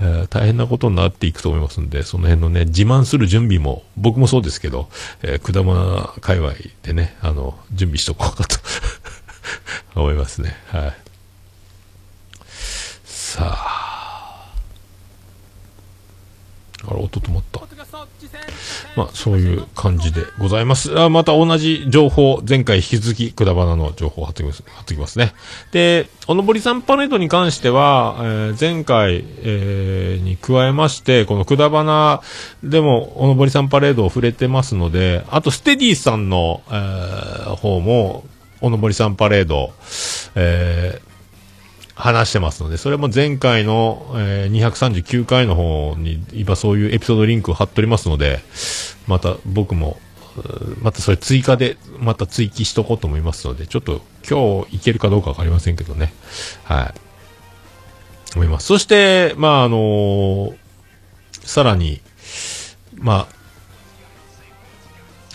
[0.00, 4.88] えー大変なことになっていくと思いますんで、その辺のね、自慢する準備も、僕もそうですけど、
[5.22, 8.56] えー、果物界隈でね、あの、準備しとこうかと
[10.00, 10.56] 思いますね。
[10.68, 10.96] はい。
[13.04, 13.86] さあ。
[16.88, 17.60] あれ、音止まった。
[18.96, 20.98] まあ、そういう感じでございます。
[20.98, 25.34] あまた同じ情報、前回引き続き、くだばなの情報を貼ってきます、貼ってきますね。
[25.72, 32.22] で、おのぼりさんパレードに関しては、えー前回、えーに加えまして、このくだばな
[32.64, 38.24] でも、おのぼりさんパレードを触れてますので、あと、ステディさんの、えー方も、
[38.62, 39.72] おのぼりさんパレード、
[40.34, 41.00] え
[41.96, 48.40] 話してますので、それも前回の、えー239回の方に、今そういうエピソードリンクを貼っておりますので、
[49.06, 49.98] また僕も、
[50.82, 56.12] またそれ追加で、また追記しとこうと思いますので、ちょっと今日いけるかどうかわかりませんけどね。
[56.64, 56.94] はい。
[58.34, 58.66] 思います。
[58.66, 60.56] そして、まあ、あのー
[61.46, 62.00] さらに、
[62.96, 63.35] まあ、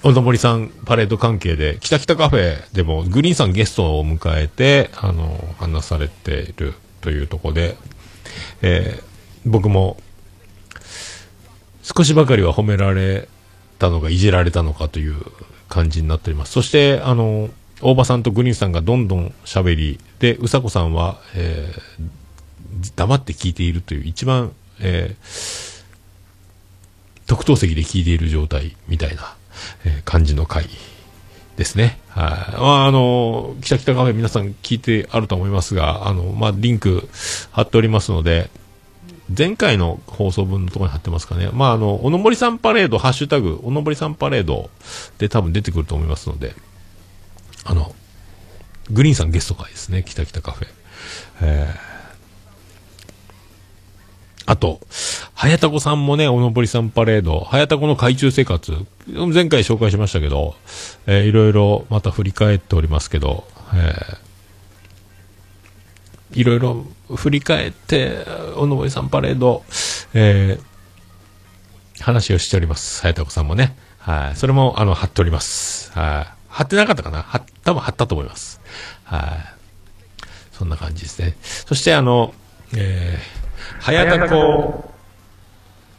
[0.03, 7.77] おのぼりさんパレード関係で、北北カフェでもグリーンさんゲストを迎えて、あの、話されているというところで、
[8.61, 9.11] えー
[9.43, 9.97] 僕も、
[11.81, 13.27] 少しばかりは褒められ
[13.79, 15.15] たのがいじられたのかという
[15.67, 16.51] 感じになっております。
[16.51, 17.49] そして、あの、
[17.81, 22.03] 大場さんとグリーンさんがどんどん喋り、で、うさこさんは、えー
[22.95, 25.81] 黙って聞いているという一番、えー
[27.27, 29.35] 特等席で聞いている状態みたいな、
[30.05, 30.65] 感じの回
[31.57, 31.99] ですね。
[32.09, 32.59] はい。
[32.59, 37.07] まあ、あの、北北カフェ皆さん聞いてあると思いますが、あの、まあ、リンク
[37.51, 38.49] 貼っておりますので、
[39.35, 41.49] 前回の放送分のところに貼ってますかね。
[41.53, 44.69] まあ、あの、おのぼりさんパレード、ハッシュタグ、おのぼりさんパレード
[45.19, 46.53] で多分出てくると思いますので、
[47.63, 47.95] あの、
[48.89, 50.67] グリーンさんゲスト会ですね、北北カフェ。
[51.41, 51.90] えー
[54.51, 54.81] あと、
[55.33, 60.55] はやたこさんもね、おのぼりさんパレード、はやたこの海中生活、前回紹介しましたけど、
[61.07, 66.85] えーいろいろまた振り返っておりますけど、えーいろいろ
[67.15, 68.25] 振り返って、
[68.57, 69.63] おのぼりさんパレード、
[70.13, 73.01] えー話をしております。
[73.03, 73.77] はやたこさんもね。
[73.99, 74.35] はい。
[74.35, 75.91] それも、あの、貼っております。
[75.91, 76.33] はい。
[76.49, 77.21] 貼ってなかったかな？
[77.21, 78.59] 貼多分貼ったと思います。
[79.03, 79.21] はい。
[80.51, 81.37] そんな感じですね。
[81.41, 82.33] そして、あの、
[82.75, 83.40] えー、
[83.81, 84.93] はやたこ、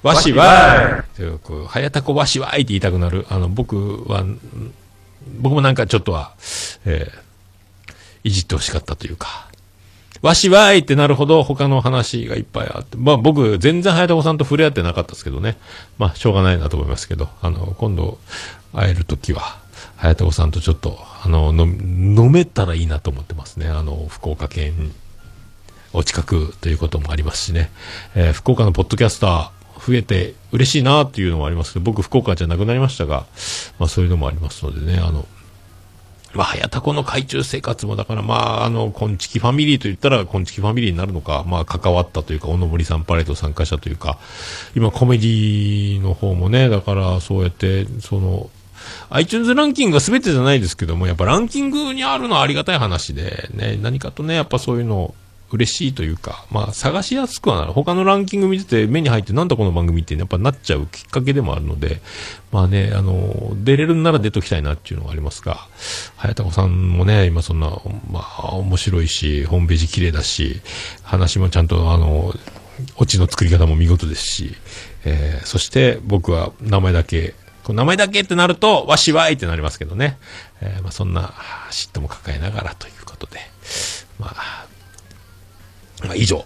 [0.03, 3.27] わしわいとこうわしわいって言いたくなる。
[3.29, 4.25] あの、僕は、
[5.41, 6.33] 僕もなんかちょっとは、
[6.85, 7.23] えー
[8.25, 9.49] いじってほしかったというか、
[10.21, 15.57] わしわいってなるほど他の話がいっぱいあって、まあ僕全然はやたこさんと触れ合ってなかったですけどね。
[15.99, 18.19] まあしょうがないなと思いますけど、あの、今度
[18.73, 19.59] 会えるときは、
[19.97, 23.67] はやたこさんとちょっと、あの、の飲めたらいいなと思ってますね。
[23.67, 24.93] あの、福岡県
[25.93, 27.71] お近くということもありますしね、
[28.15, 33.27] えー福岡のポッドキャスター増えて嬉しいなっていうのもありますけど、僕福岡じゃなくなりましたが、
[33.79, 35.27] まあそういうのもありますのでね、あの、
[36.35, 44.19] まあ、はやたこの海中生活も、だからまあ、あの、こんちきファミリーと言ったら、こんちきファミリーになるのか、まあ、関わったというか、おのぼりさんパレード参加者というか、
[44.75, 48.49] 今コメディの方もね、だからそうやって、その、
[49.11, 55.15] iTunes ランキングが全てじゃないですけども、やっぱランキングにあるのはありがたい話で、ね、何かとね、やっぱそういうのを
[55.53, 57.73] 嬉しいというか、まあ探しやすくはなる。
[57.73, 62.01] 他のランキング見てて目に入ってなんだこの番組ってやっぱなっちゃうきっかけでもあるので、
[62.51, 65.69] まあね、あの、出れるんなら出ときたいなっていうのがありますが、
[66.17, 67.69] 早田子さんもね、今そんな、
[68.11, 70.61] まあ面白いし、ホームページ綺麗だし、
[71.03, 72.35] 話もちゃんとあの、
[72.97, 74.55] オチの作り方も見事ですし、
[75.05, 77.35] えーそして僕は名前だけ、
[77.65, 80.19] こう名前だけってなると、わしわいってなりますけどね。
[80.61, 81.35] えーまあそんな
[81.71, 83.39] 嫉妬も抱えながらということで、
[84.19, 84.67] まあ、
[86.05, 86.45] まあ、以上、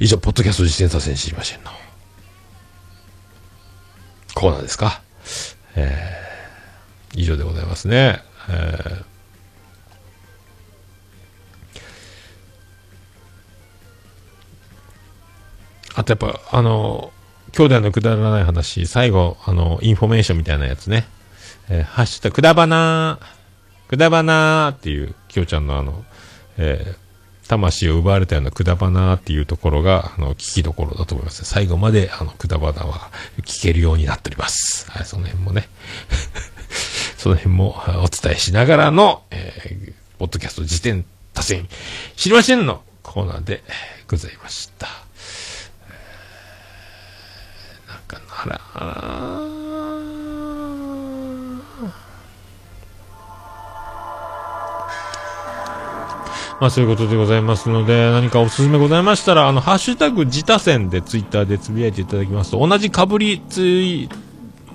[0.00, 1.70] 以上、ポッドキャスト実践させに知りませんの。
[4.34, 5.02] コーナーですか。
[5.74, 8.22] えー、以上でございますね。
[8.48, 9.12] えー
[15.94, 17.12] あとやっぱ、あの、
[17.52, 21.06] 兄弟のくだらない話、最後、あの、インフォメーションみたいなやつね。
[21.68, 26.04] えーハッシュタグ、くだばなー、くだばなーっていう、きょうちゃんのあの、
[26.56, 27.01] えー
[27.48, 31.44] 魂を奪われたようなくだばなっていうところが、あの、聞きどころだと思います。
[31.44, 33.10] 最後まで、あの、くだばなは
[33.42, 34.90] 聞けるようになっております。
[34.90, 35.68] はい、その辺もね。
[37.18, 41.66] その辺もお伝えしながらの、えーポッドキャスト辞典多選
[42.14, 43.64] 知りませんのコーナーで
[44.06, 44.86] ございました。
[47.88, 48.60] えなんか、あら、
[56.62, 64.08] まあそういうことでございますので、何かおすすめございましたら、あの、ハッシュタグ自他戦でツイッターでつぶやいていただきますと、同じかぶりツイ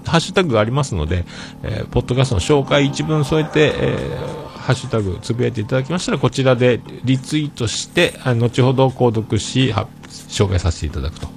[0.05, 1.23] ハッシュタグがありますので、
[1.63, 9.89] えーポッドキャストの紹介一文添えて、えーハッシュタグつぶやいていただきましたら、こちらでリツイートして、あ後ほど購読し、発
[10.27, 11.27] 紹介させていただくと。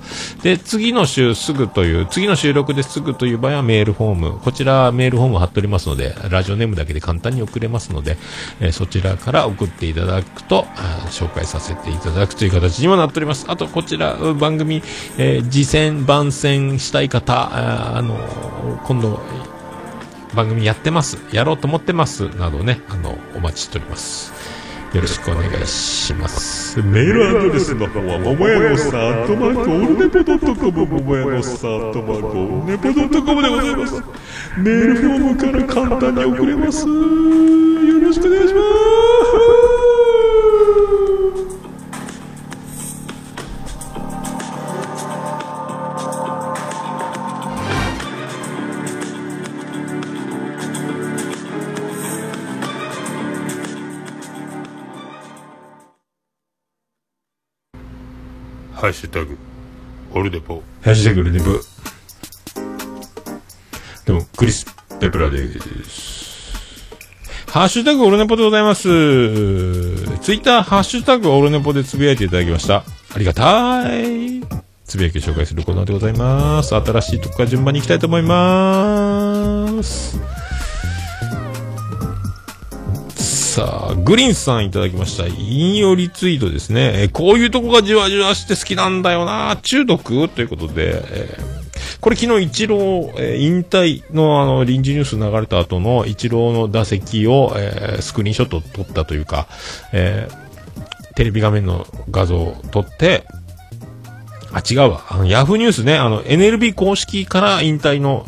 [0.42, 8.16] で、次の週すぐという、次の収録ですぐという場合はメールフォーム、こちらメールフォーム貼っておりますので、ラジオネームだけで簡単に送れますので、
[8.60, 10.64] えーそちらから送っていただくと、
[11.10, 13.44] 紹介させていただくという形にもなっております。
[13.48, 14.82] あと、こちら、番組、
[15.18, 19.20] えー、次戦、番宣したい方、ああのー今度、
[20.34, 21.18] 番組やってます。
[21.32, 22.28] やろうと思ってます。
[22.36, 24.32] などね、あの、お待ちしております。
[24.92, 26.82] よろしくお願いします。
[26.82, 34.02] メールアドレスの方は、ももやのさん、とまこ、オルネポドットコム、ももやのさん、とまこ、オルネポドットコムでございます。
[34.58, 36.88] メールフォームから簡単に送れます。
[36.88, 39.59] よろしくお願いします。
[58.90, 59.36] ッシュタグ、
[60.12, 60.62] オルデポ。
[60.82, 61.46] ハッシュタグオルデポ。
[64.06, 64.66] でも、クリス・
[65.00, 65.48] ペプラで
[65.84, 66.20] す。
[67.50, 68.82] ハッシュタグオルネポでございます。
[68.84, 68.88] ツ
[70.32, 72.84] イッター、ハッシュタグオルネポでつぶやいていただきました。
[73.12, 74.40] ありがたい。
[74.84, 76.76] つぶやきを紹介するコーナーでございます。
[76.76, 80.39] 新しいとこから順番に行きたいと思います。
[83.50, 85.26] さあ、グリーンさんいただきました。
[85.26, 87.02] 引用リツイートですね。
[87.02, 89.58] えこういうとこがじわじわして好きなんだよな。
[89.60, 90.28] 中毒？
[90.28, 91.60] ということで、えー
[92.00, 99.48] これ昨日一郎、えー引退のあの臨時ニュース流れた後の一郎の打席を、えースクリーンショット撮ったというか、
[99.92, 100.28] え
[101.16, 103.26] テレビ画面の画像を撮って、
[104.52, 105.06] あ、違うわ。
[105.10, 108.24] あの、ヤフーニュースね、あの、NLB 公式から引退の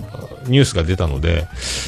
[0.48, 1.46] ニュースが出たので、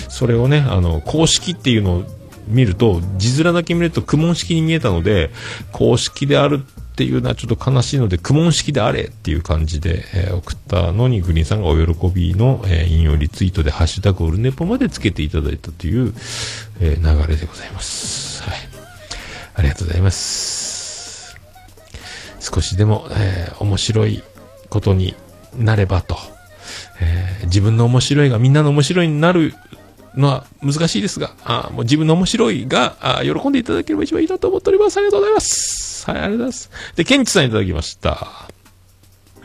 [0.09, 2.05] それをね、あの、公式っていうのを
[2.47, 5.31] 見ると、字面だけ見ると苦問式に見えたので、
[5.73, 16.15] 公式であるっていうのはちょっと悲しいので、苦問式であれっていう感じで、えー送ったのに、グリーンさんがお喜びの、えー引用リツイートで、ハッシュタグオルネポまでつけていただいたという、
[16.81, 18.43] えー流れでございます。
[18.43, 18.59] はい。
[19.57, 21.37] ありがとうございます。
[22.41, 24.23] 少しでも、えー面白い
[24.69, 25.15] ことに
[25.57, 26.17] なればと、
[27.01, 29.55] えー自分の面白いがみんなの面白いになる
[30.17, 34.97] のは難しいですが、あもう自分の面白いがあ喜んでいただければ一番いいなと思っております。
[34.99, 36.11] ありがとうございます。
[36.11, 36.71] はい、ありがとうございます。
[36.97, 38.49] で、ケンチさんいただきました。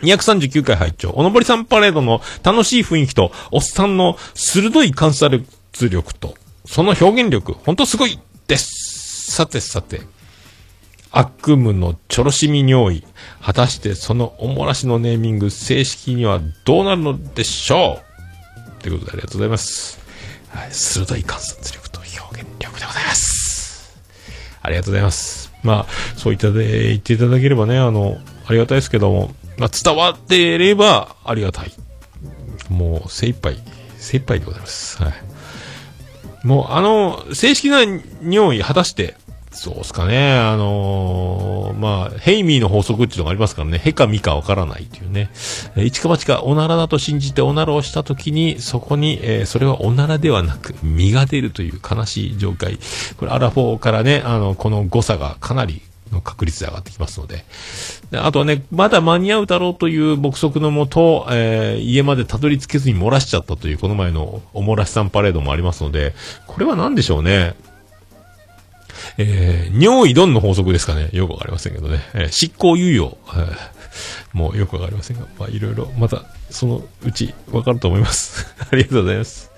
[0.01, 5.43] 239回拝聴おのぼりさんパレードの楽しい雰囲気と、おっさんの鋭い観察
[5.89, 9.32] 力と、その表現力、ほんとすごいです。
[9.32, 10.01] さてさて、
[11.11, 13.03] 悪夢のちょろしみ尿意。
[13.41, 17.99] 果たしてそのおもらしのネーミング、正式にはどうなるのでしょ
[18.80, 18.82] う？
[18.82, 19.98] ということでありがとうございます。
[20.49, 23.99] はい、鋭い観察力と表現力でございます。
[24.61, 25.51] ありがとうございます。
[25.63, 31.71] まあ、そういったで言っていただければね、あの、ありがたいですけども、まあ、伝わっていればありがたい。
[32.69, 33.57] もう、精一杯、
[33.97, 35.01] 精一杯でございます。
[35.01, 35.13] はい。
[36.43, 37.81] もう、あの、正式な
[38.23, 39.15] 尿意果たして、
[39.51, 40.33] そうですかね。
[40.37, 43.79] あのーまあ、ヘイミーの法則っていうのがありますからね。
[43.79, 45.29] ヘかミかわからないっていうね。
[45.75, 52.77] えー一か八かおならだと信じておならをしたときに、そこに、えーそれはおならではなく、身が出るという悲しい状態。
[53.17, 55.81] これ、アラフォーからね、あの、この誤差がかなり
[56.11, 57.43] の確率で上がってきますので。
[58.11, 66.13] であとはね、まだ間に合うだろうという目測のもと、えー家までたどり着けずに漏らしちゃったという、この前のお漏らしさんパレードもありますので、
[66.45, 67.55] これは何でしょうね。
[69.17, 71.09] えー、尿意ドンの法則ですかね。
[71.11, 71.99] よくわかりませんけどね。
[72.13, 73.17] えー執行猶予。
[74.33, 78.45] もうよくわかりませんが、まあ、いろいろ、また、そのうち、わかると思います。
[78.71, 79.51] ありがとうございます。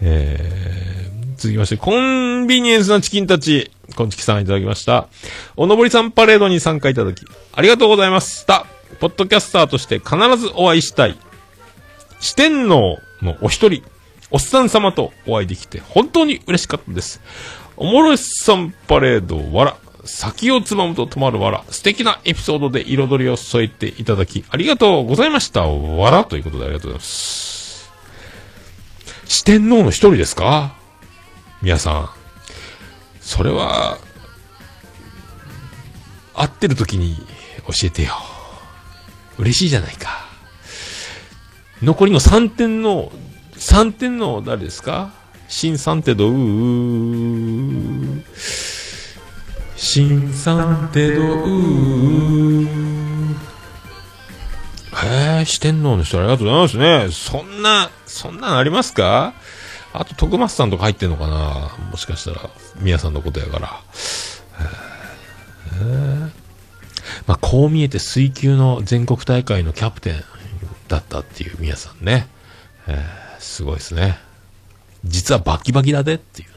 [0.00, 5.08] えー、続きまして、コンビニエンスなチキンたち、こんちきさんいただきました。
[5.56, 8.66] おのぼりさんパレードに参加いただき、ありがとうございました。
[9.00, 11.16] ポッドキャスターとして必ずお会いしたい。
[12.20, 13.82] 四天王のお一人、
[14.30, 17.20] おっさん様とお会いできて、本当に嬉しかったです。
[17.82, 19.76] おもろしさんパレード、わら。
[20.04, 21.64] 先をつまむと止まるわら。
[21.68, 25.66] 素敵なエピソードで彩りを添えていただき、ありがとうございました。
[25.66, 26.24] わら。
[26.24, 27.90] ということでありがとうございます。
[29.26, 30.76] 四天王の一人ですか？
[31.60, 32.10] 皆さん。
[33.20, 33.98] それは、
[36.34, 37.16] 会ってる時に
[37.66, 38.14] 教えてよ。
[39.40, 40.24] 嬉しいじゃないか。
[41.82, 43.10] 残りの3点の、
[43.54, 45.20] 3点の誰ですか？
[45.54, 48.22] 新三手どうー
[49.76, 52.66] 新三手どうー
[55.04, 57.08] へえ、四天王の人ありがとうございますね。
[57.12, 59.34] そんな、そんなのありますか？
[59.92, 62.48] あと、徳松さんとか入ってんのかなもしかしたら、
[62.80, 63.82] 宮さんのことやから。
[65.82, 66.30] え
[67.26, 70.24] まあ、こう見えて水球の全国大会のキャプテン
[70.88, 72.26] だったっていう宮さんね。
[73.38, 74.18] すごいですね。
[75.04, 76.54] 実はバキバキだでっていうね。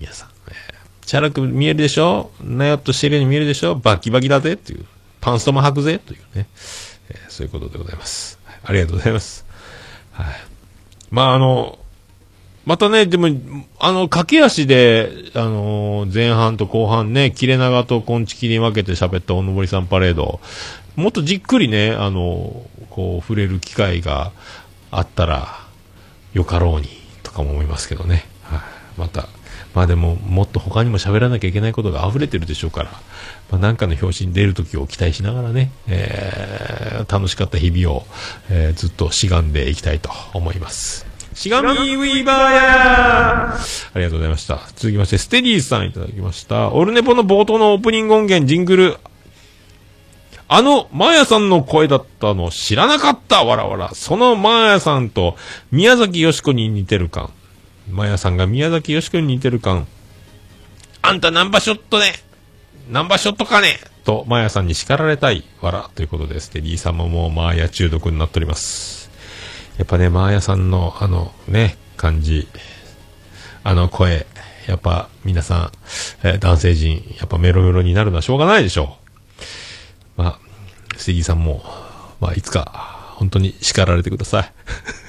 [0.00, 0.28] 皆さん。
[0.48, 2.30] えーチャラく見えるでしょ？
[2.42, 3.76] なよっとしてるように見えるでしょ？
[3.76, 4.84] バキバキだぜっていう。
[5.22, 6.46] パンストも履くぜというね。
[7.08, 8.38] えーそういうことでございます。
[8.62, 9.46] ありがとうございます。
[10.12, 10.26] はい。
[11.10, 11.78] まあ、あの、
[12.66, 13.28] またね、でも、
[13.78, 20.40] あの、駆け足で、あのー前半と後半ね、切れ長とコンチキに分けて喋ったおのぼりさんパレード、
[20.96, 24.32] もっとじっくりね、あのーこう、触れる機会が
[24.90, 25.66] あったら、
[26.34, 26.88] よかろうに、
[27.38, 28.26] かも思いますけどね。
[28.42, 28.60] はい。
[28.98, 29.28] また、
[29.74, 32.90] まあでも、もっと他にも喋らなきゃいけないことが溢れてるでしょうから、
[33.50, 38.06] まあなんかの表紙に出るときを期待しながらね、えー、楽しかった日々を、
[38.50, 41.06] えーずっとしがんでいきたいと思います。
[41.34, 43.58] しがみウィーバーやあ
[43.94, 44.58] りがとうございました。
[44.74, 46.72] 続きまして、ステディさんいただきました。
[46.72, 48.96] オルネポの冒頭のオープニング音源、ジングル、
[50.48, 53.94] あの、マーヤさんの声だったの知らなかったわらわら。
[53.94, 55.36] そのマーヤさんと
[55.70, 57.30] 宮崎よしこに似てる感。
[57.90, 59.86] マーヤさんが宮崎よしこに似てる感。
[61.02, 62.12] あんたナンバーショットね。
[62.90, 65.44] ナンバーショットかねと、マーヤさんに叱られたい。
[65.60, 65.90] わら。
[65.94, 69.10] ということで、ステディさんももうマーヤ中毒になっております。
[69.76, 72.48] やっぱね、マーヤさんのあのね、感じ、
[73.64, 74.26] あの声、
[74.66, 75.72] やっぱ皆さん、
[76.26, 78.97] えー男性陣、やっぱメロメロになるのはしょうがないでしょう。
[80.18, 80.38] まあ、
[80.98, 81.62] ステディさんも、
[82.20, 84.52] まあ、いつか、本当に叱られてください。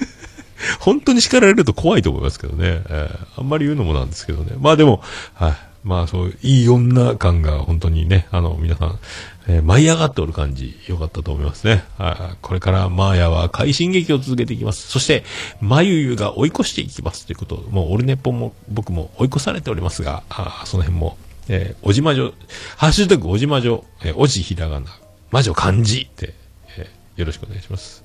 [0.80, 2.82] 本当に叱られると怖いと思いますけどね。
[2.90, 4.54] えーあんまり言うのもなんですけどね。
[4.60, 5.02] まあでも、
[5.34, 5.54] はい。
[5.84, 9.00] まあそういう、いい女感が本当にね、あの、皆さん、
[9.48, 11.86] えー舞い上がっておる感じ、良かったと思いますね。
[11.98, 12.38] はい。
[12.42, 14.90] これからマーヤは快進撃を続けていきます。
[14.90, 15.24] そして、
[15.62, 17.64] まゆゆが追い越していきますということ。
[17.72, 21.18] もう、オルネポも僕も追い越されておりますが、あその辺も、
[21.50, 22.34] えーおじまじょ、
[22.78, 24.98] ハッシュタグおじまじょ、えーおじひらがな、
[25.32, 26.34] 魔女漢字って、
[26.78, 28.04] えーよろしくお願いします。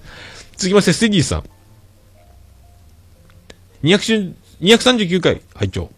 [0.56, 1.44] 続きまして、ステディさん。
[3.84, 5.90] 239回拝聴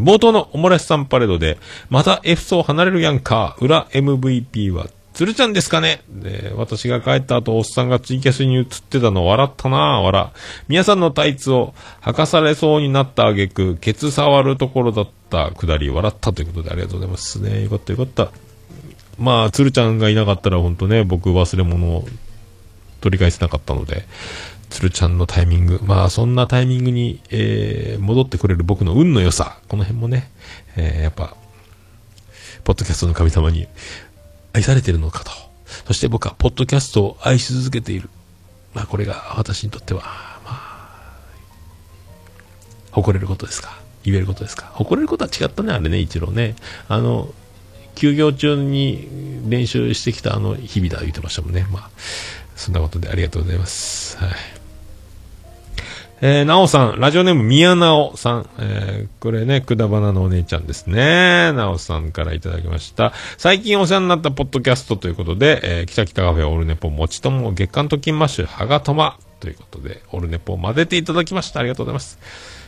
[0.00, 1.58] 冒頭のおもらしさんパレードで、
[1.90, 6.02] また F 層離れるやんか、裏 MVP は、つるちゃんですかね？
[6.08, 10.30] で、私が帰った後、おっさんがツイキャスに映ってたの笑ったなぁ、笑。
[10.68, 17.64] 皆さんのタイツを履かされそうになった挙句、ケツ触るところだったくだり、笑ったということでありがとうございますね。
[17.64, 18.30] よかったよかった。
[19.18, 22.04] まあ、つるちゃんがいなかったら、本当ね、僕忘れ物を
[23.00, 24.04] 取り返せなかったので、
[24.70, 30.30] つるちゃんのタイミング、まあそんなタイミングに、えー戻ってくれる僕の運の良さ、この辺もね、
[30.76, 31.34] えーやっぱ、
[32.64, 33.66] ポッドキャストの神様に
[34.52, 35.30] 愛されているのかと。
[35.86, 38.08] そして僕はポッドキャストを愛し続けている。
[38.74, 40.02] まあこれが私にとっては、
[40.44, 41.12] まあ、
[42.92, 43.78] 誇れることですか。
[44.02, 44.66] 言えることですか。
[44.74, 46.56] 誇れることは違ったね、あれね、一郎ね。
[46.88, 47.32] あの、
[47.94, 49.08] 休業中に
[49.48, 51.66] 練習してきたあの日々だ言ってましたもんね。
[51.70, 51.90] まあ、
[52.56, 54.16] そんなことでありがとうございます。
[54.16, 54.59] はい。
[56.22, 58.48] えー、なおさん、ラジオネーム宮なおさん。
[58.58, 61.52] えー、これね、くだばなのお姉ちゃんですね。
[61.52, 63.14] なおさんからいただきました。
[63.38, 71.60] 最近お世話になったポッドキャストということで、えー、北北カフェオールネポもちとも月刊と金マッシュはがとまということで、オールネポを混ぜていただきました。
[71.60, 72.18] ありがとうございます。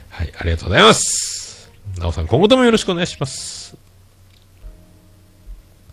[0.08, 1.70] はい、ありがとうございます。
[1.98, 3.81] なおさん、今後ともよろしくお願いします。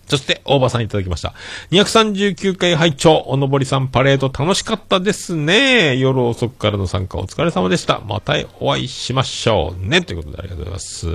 [0.09, 1.35] そして、大場さんいただきました。
[1.69, 5.97] 239回拝聴おのぼりさんパレード楽しかったですね。
[5.97, 7.99] 夜遅くからの参加お疲れ様でした。
[7.99, 10.01] またお会いしましょうね。
[10.01, 11.07] ということでありがとうございます。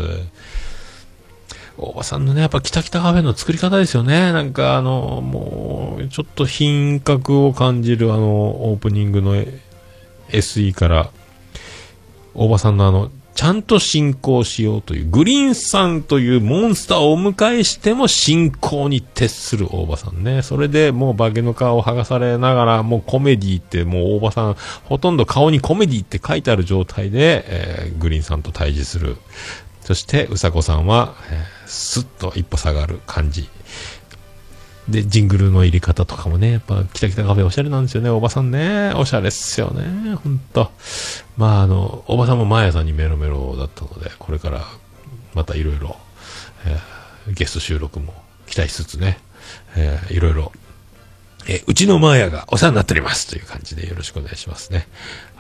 [1.77, 4.33] 大場さんのね、やっぱ北北カフェの作り方ですよね。
[4.33, 9.35] なんかあの、もう、ちょっと品格を感じるあの、オープニングの
[10.29, 11.11] SE から、
[12.35, 20.43] 大場さんのあの、ちゃんと進行しようという、グリーンさんというモンスターをお迎えしても進行に徹する大場さんね。
[20.43, 29.17] それでもう化けの皮を剥がされながら、もうコメディってもう大場さん、ほとんど顔にコメディって書いてある状態で、えーグリーンさんと対峙する。
[29.81, 33.49] そして、うさこさんは、えースッと一歩下がる感じ。
[34.89, 38.93] で、ジングルの入れ方とかもね、やっぱ、キタキタカフェおしゃれなんですよね、おばさんね。
[38.97, 40.71] おしゃれっすよね、ほんと。
[41.37, 44.65] まあ、あの、おばさんも毎朝にメロメロだったので、これから、
[45.35, 45.97] またいろいろ、
[46.67, 46.95] えー
[47.27, 48.13] ゲスト収録も
[48.47, 49.19] 期待しつつね、
[49.77, 50.53] えーいろいろ、
[51.49, 54.87] えーうちのマーヤがお世話になっておりますという感じでよろしくお願いしますね。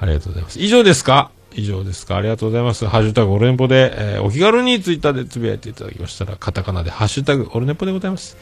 [0.00, 0.58] ありがとうございます。
[0.58, 1.30] 以上ですか？
[1.52, 2.16] 以上ですか？
[2.16, 2.86] ありがとうございます。
[2.86, 8.38] ハッシュタグオルネポで、えーお気軽にツイッターでつぶやいていただきましたら、カタカナでハッシュタグオルネポでございます。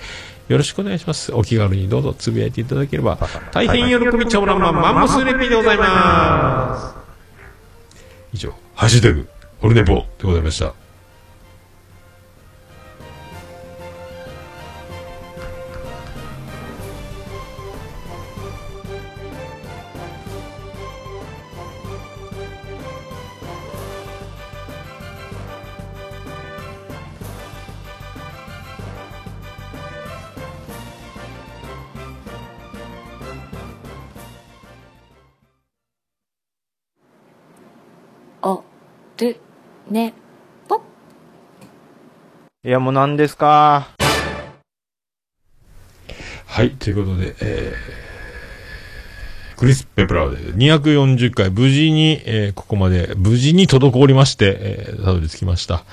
[0.48, 1.32] よろしくお願いします。
[1.32, 3.18] お気軽にどうぞつぶやいていただければ、
[3.52, 6.94] 大変喜びちゃおらんまんマンモスレピーでございます。
[8.34, 9.28] 以上、ハッシュタグ
[9.62, 10.81] オルネポでございました。
[39.22, 39.40] る
[39.90, 40.14] ね
[40.68, 40.82] ぽ
[42.64, 43.88] いや、もう何ですか？
[46.46, 55.84] はい、ということで、えー、クリス・ペプラーで240回無事に、えーここまで無事に滞りまして、えーたどり着きました。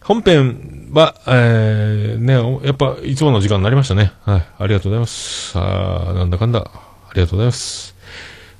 [0.00, 4.12] 本編は、えー、ね、おやっぱ、いつもの時間になりましたね。
[4.24, 5.58] はい、ありがとうございます。
[5.58, 7.94] あーなんだかんだ、ありがとうございます。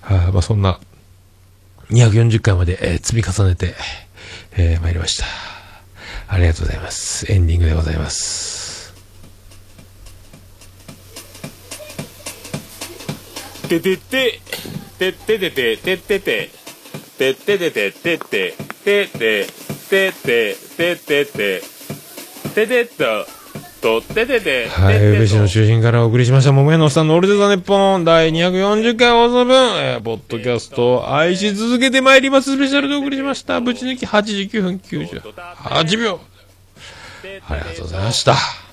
[0.00, 0.80] はい、まあそんな、
[1.90, 3.74] 240回まで、え積み重ねて、
[4.56, 5.26] えー、参りました。
[6.28, 7.30] ありがとうございます。
[7.30, 8.92] エンディングでございます。
[13.68, 14.40] ててて、
[14.98, 16.50] てててて、ててて、
[17.18, 18.54] てててて、てて、
[18.84, 19.46] てて、
[19.90, 21.62] てて、ててて、
[22.54, 23.43] ててっと。
[23.84, 33.60] とてててはい、宇部市の中心からお送りしました、桃屋のおっさんのオールデザネッポン第240回放送分、えー、ポッドキャストを愛し続けてまいりますスペシャルでお送りしました。
[33.60, 36.20] ぶち抜き89分98秒。
[37.46, 38.63] ありがとうございました。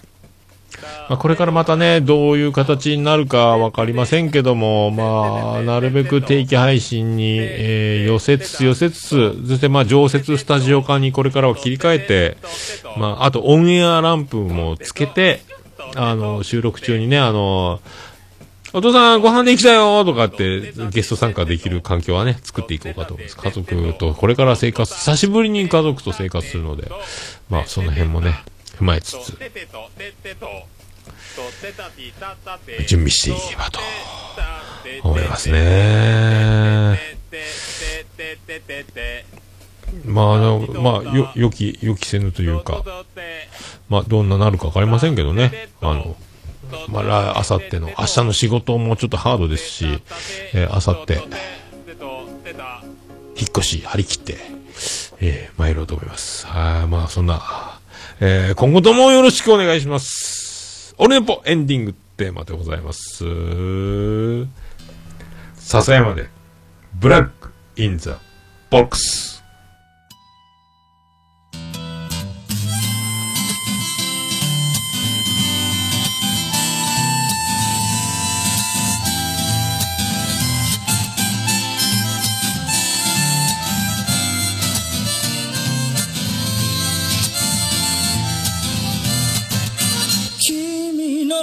[1.10, 12.38] まあ、これからまたね、どういう形になるかわかりませんけども、まあ、なるべく定期配信に、えー寄せつつ寄せつつ、そしてまあ、常設スタジオ化にこれからは切り替えて、
[12.98, 15.42] まあ、あとオンエアランプもつけて、
[15.96, 17.80] あの、収録中にね、あの、
[18.74, 23.38] お父さんご飯できたよとかってゲスト参加できる環境はね、作っていこうかと思います。
[23.38, 26.90] 家族とこれから生活、久しぶりに家族と生活するので、
[27.50, 28.34] まあその辺もね、
[28.78, 29.38] 踏まえつつ、
[32.88, 33.80] 準備していけばと
[35.04, 37.00] 思いますね。
[40.06, 42.84] まあ、あの、まあ、よ、予期、予期せぬというか、
[43.90, 45.70] まあ、どんななるかわかりませんけどね。
[45.82, 46.16] あの、
[46.88, 49.86] まあ、あさっての、明日の仕事もちょっとハードですし、
[50.54, 51.16] え、あさって、
[53.36, 54.38] 引っ越し、張り切って、
[55.20, 56.48] えー、参ろうと思います。
[56.48, 57.81] はい、まあ、そんな、
[58.24, 60.94] えー、今後ともよろしくお願いします。
[61.00, 63.26] オルネポエンディングテーマでございます。
[65.56, 66.30] 笹山で、
[66.94, 68.20] Black in the
[68.70, 69.31] Box。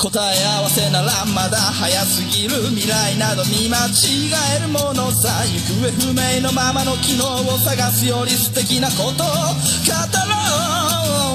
[0.00, 5.28] 答え合わせならまだ早すぎる未来など見間違えるものさ。
[5.44, 9.12] 行方不明のままの機能を探すより素敵なこと。
[9.12, 9.28] を語ろ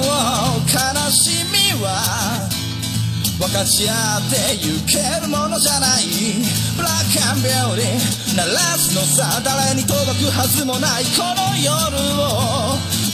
[0.02, 0.66] う。
[0.66, 2.50] 悲しみは
[3.38, 6.02] 分かち合ってゆけるものじゃない。
[6.76, 11.04] ブラックアンビューティー鳴らすのさ誰に届くはずもない。
[11.14, 11.70] この夜
[12.20, 12.95] を。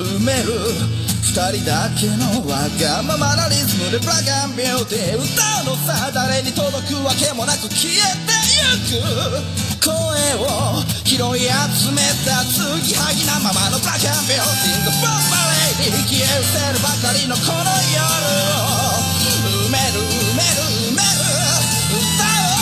[0.00, 0.56] 埋める
[1.20, 5.28] 二人だけのわがままなリズムでブラックアンビューティー歌
[5.60, 8.32] うのさ誰に届くわけもなく消えて
[8.64, 9.92] ゆく声
[10.40, 15.20] を拾い集めた継ぎはぎなままのブラックアンビューティー The Bomb
[15.84, 18.00] Lady 消え失せるばかりのこの夜
[18.56, 19.04] を。
[19.68, 20.64] 埋める埋める
[20.96, 21.20] 埋める。
[21.92, 22.56] 歌お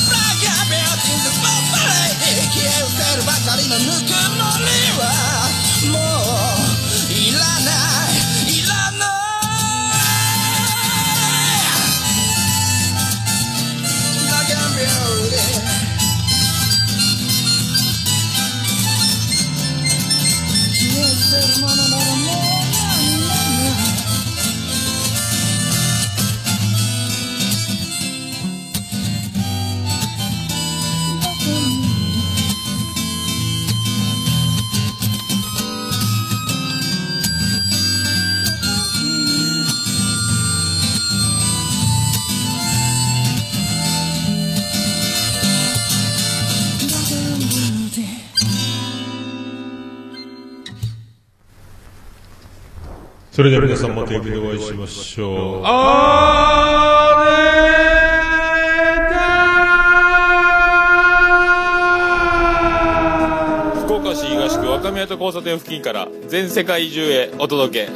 [0.00, 4.64] うブラックアンビューティー The Bomb Lady 消え失せるばかりのぬくもり
[4.96, 5.39] は。
[53.40, 55.62] それでは皆さんまた指でお会いしましょう。
[55.64, 57.24] あ
[63.86, 67.92] 福岡市東区若宮と交差点付近から全世界中へお届け。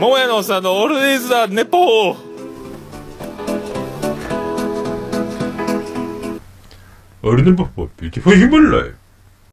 [0.00, 2.16] 桃屋のおっさんのオールデイズ・ザ・ネポー。
[7.22, 7.68] ー、オルネポ